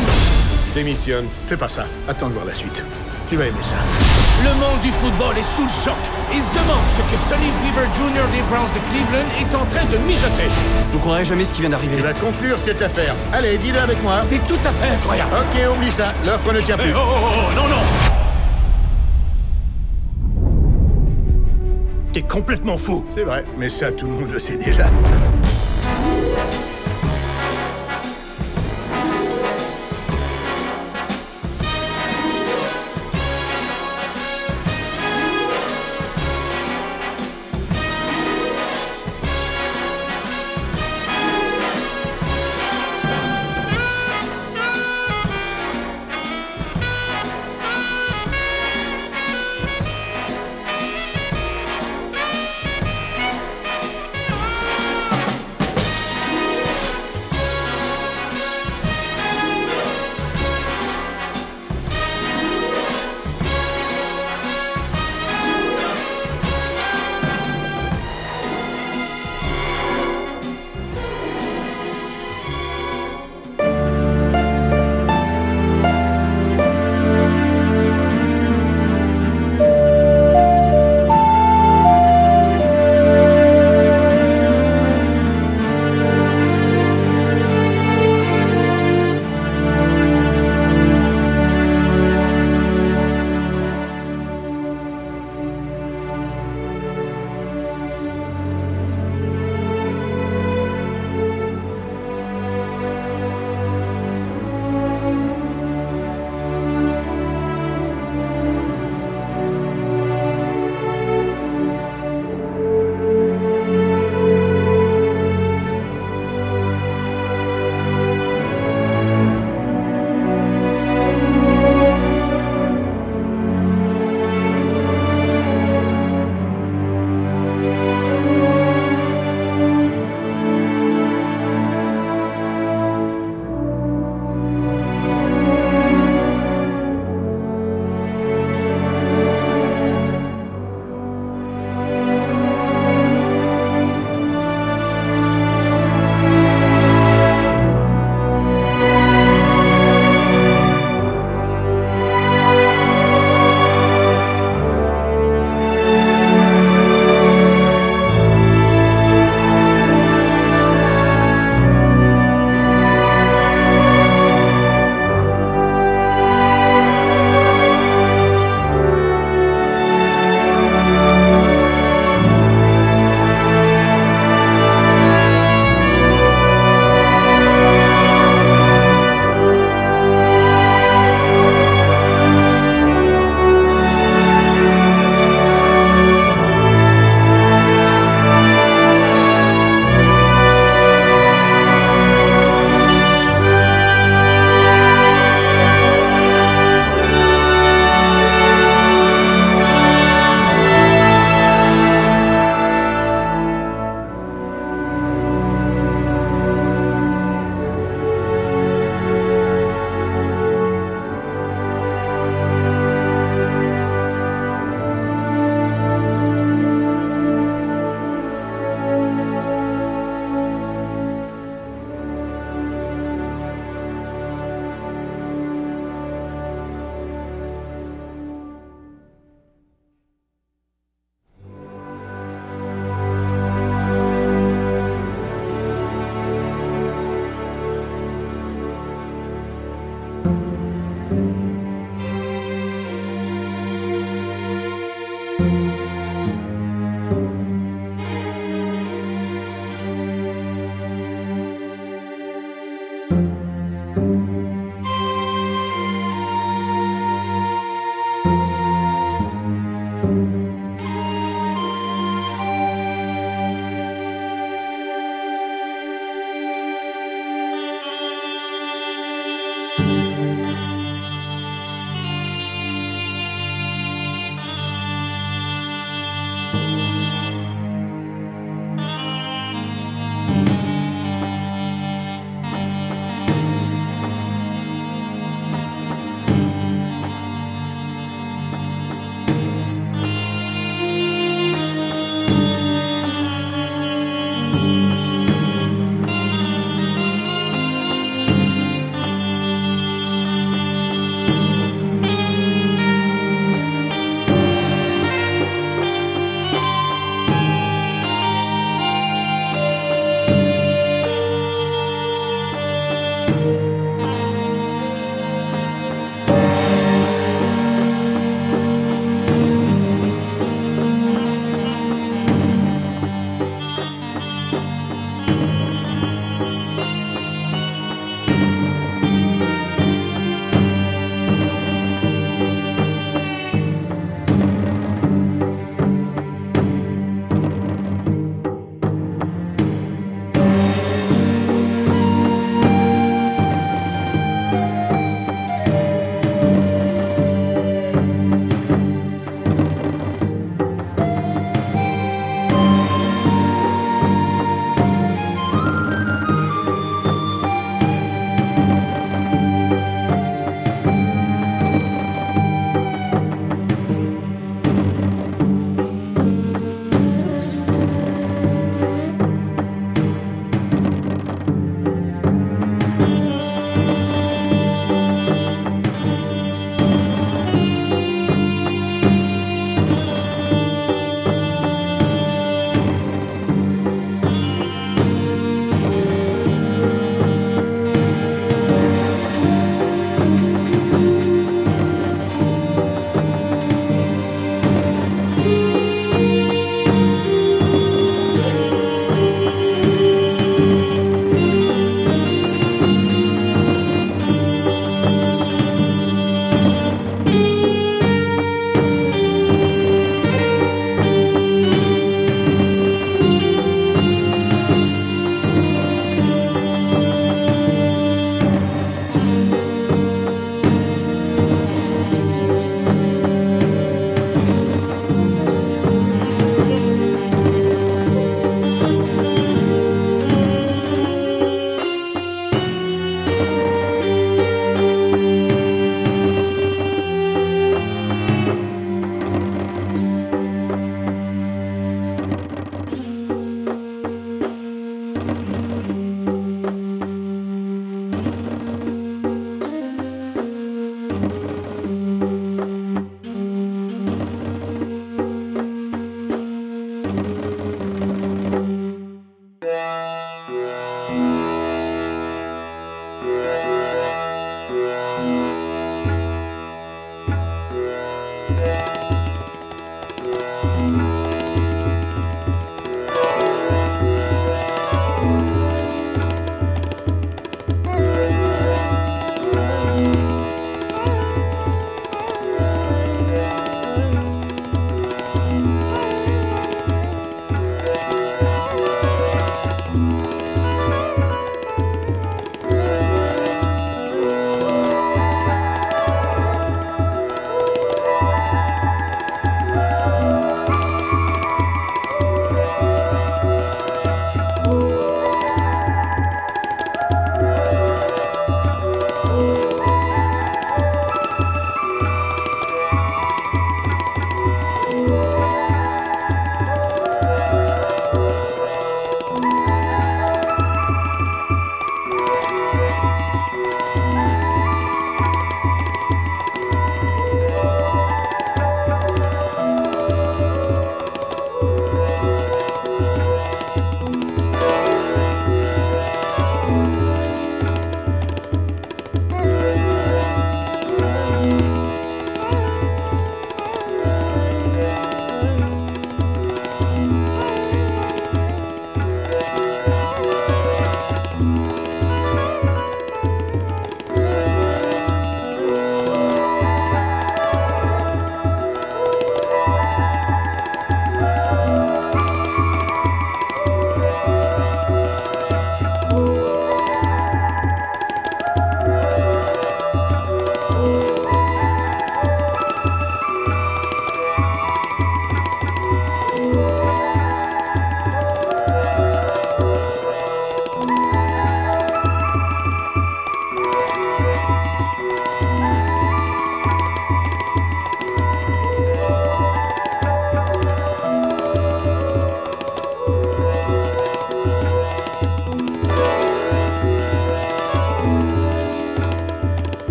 Je 0.69 0.73
démissionne. 0.73 1.27
Fais 1.45 1.57
pas 1.57 1.67
ça. 1.69 1.85
Attends 2.07 2.29
de 2.29 2.33
voir 2.33 2.45
la 2.45 2.53
suite. 2.53 2.83
Tu 3.29 3.35
vas 3.35 3.45
aimer 3.45 3.61
ça. 3.61 3.75
Le 4.43 4.53
monde 4.59 4.79
du 4.81 4.91
football 4.91 5.37
est 5.37 5.55
sous 5.55 5.63
le 5.63 5.69
choc. 5.69 5.97
Il 6.31 6.41
se 6.41 6.53
demande 6.53 6.85
ce 6.95 7.01
que 7.11 7.17
Sonny 7.27 7.49
Weaver 7.63 7.87
Jr. 7.95 8.27
des 8.31 8.41
Browns 8.43 8.69
de 8.73 8.79
Cleveland 8.91 9.27
est 9.41 9.55
en 9.55 9.65
train 9.65 9.85
de 9.85 9.97
mijoter. 10.05 10.47
Vous 10.91 10.99
croirez 10.99 11.25
jamais 11.25 11.43
ce 11.45 11.53
qui 11.53 11.61
vient 11.61 11.71
d'arriver. 11.71 11.97
Tu 11.97 12.03
vas 12.03 12.13
conclure 12.13 12.59
cette 12.59 12.81
affaire. 12.81 13.15
Allez, 13.33 13.57
dis-le 13.57 13.79
avec 13.79 14.01
moi. 14.03 14.21
C'est 14.21 14.45
tout 14.45 14.59
à 14.63 14.71
fait 14.71 14.93
incroyable. 14.93 15.31
Ok, 15.33 15.75
oublie 15.75 15.91
ça. 15.91 16.09
L'offre 16.25 16.53
ne 16.53 16.61
tient 16.61 16.77
plus. 16.77 16.89
Eh, 16.89 16.93
oh, 16.95 16.99
oh, 17.01 17.29
oh, 17.33 17.55
non, 17.55 17.67
non 17.67 17.81
T'es 22.13 22.21
complètement 22.21 22.77
fou. 22.77 23.05
C'est 23.15 23.23
vrai, 23.23 23.43
mais 23.57 23.69
ça, 23.69 23.91
tout 23.91 24.05
le 24.05 24.13
monde 24.13 24.31
le 24.31 24.39
sait 24.39 24.55
déjà. 24.55 24.85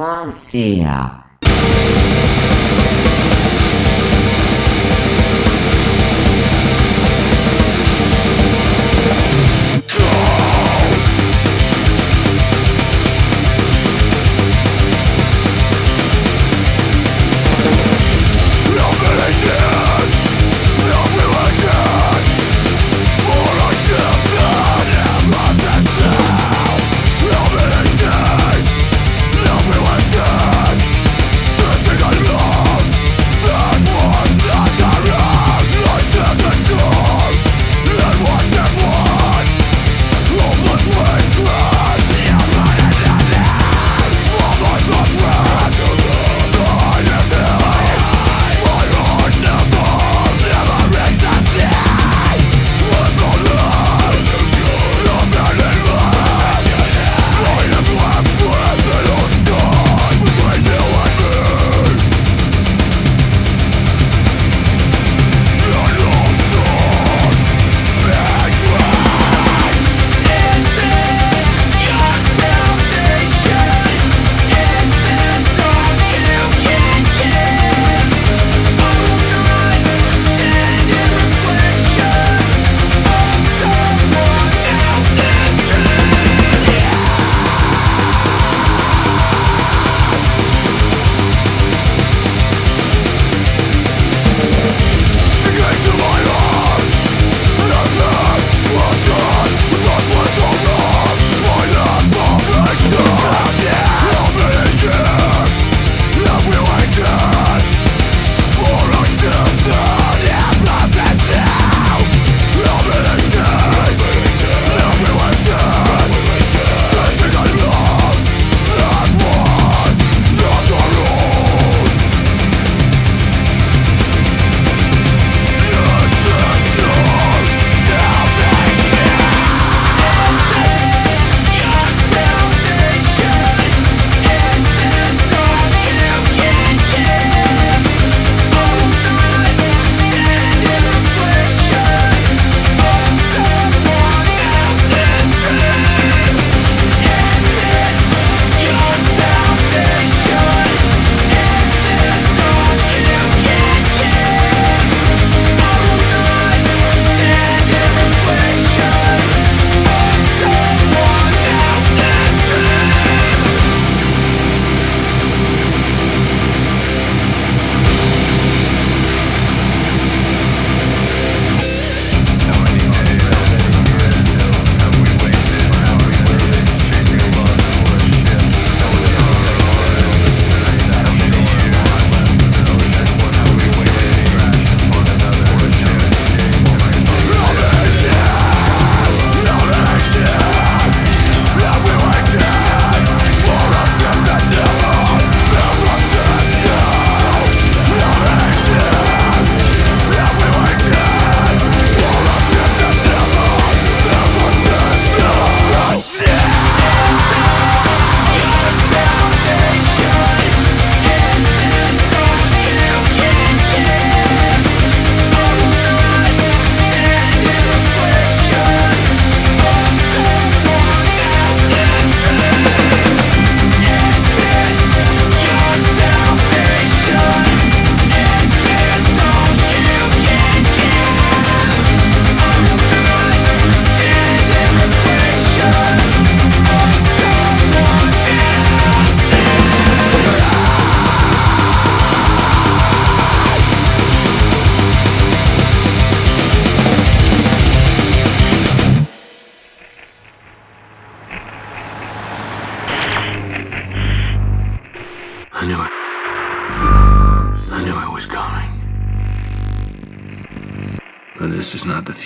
Choc.ca 0.00 1.29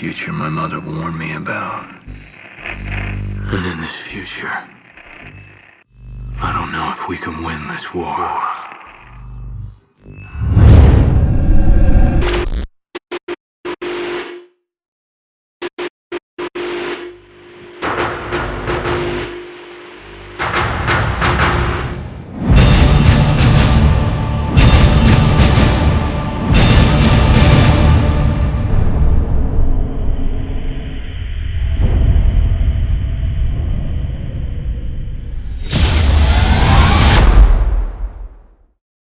future 0.04 0.34
my 0.34 0.50
mother 0.50 0.80
warned 0.80 1.18
me 1.18 1.34
about. 1.34 1.82
And 2.62 3.64
in 3.64 3.80
this 3.80 3.96
future, 3.96 4.52
I 6.42 6.52
don't 6.52 6.72
know 6.72 6.90
if 6.92 7.08
we 7.08 7.16
can 7.16 7.42
win 7.42 7.66
this 7.68 7.94
war. 7.94 8.23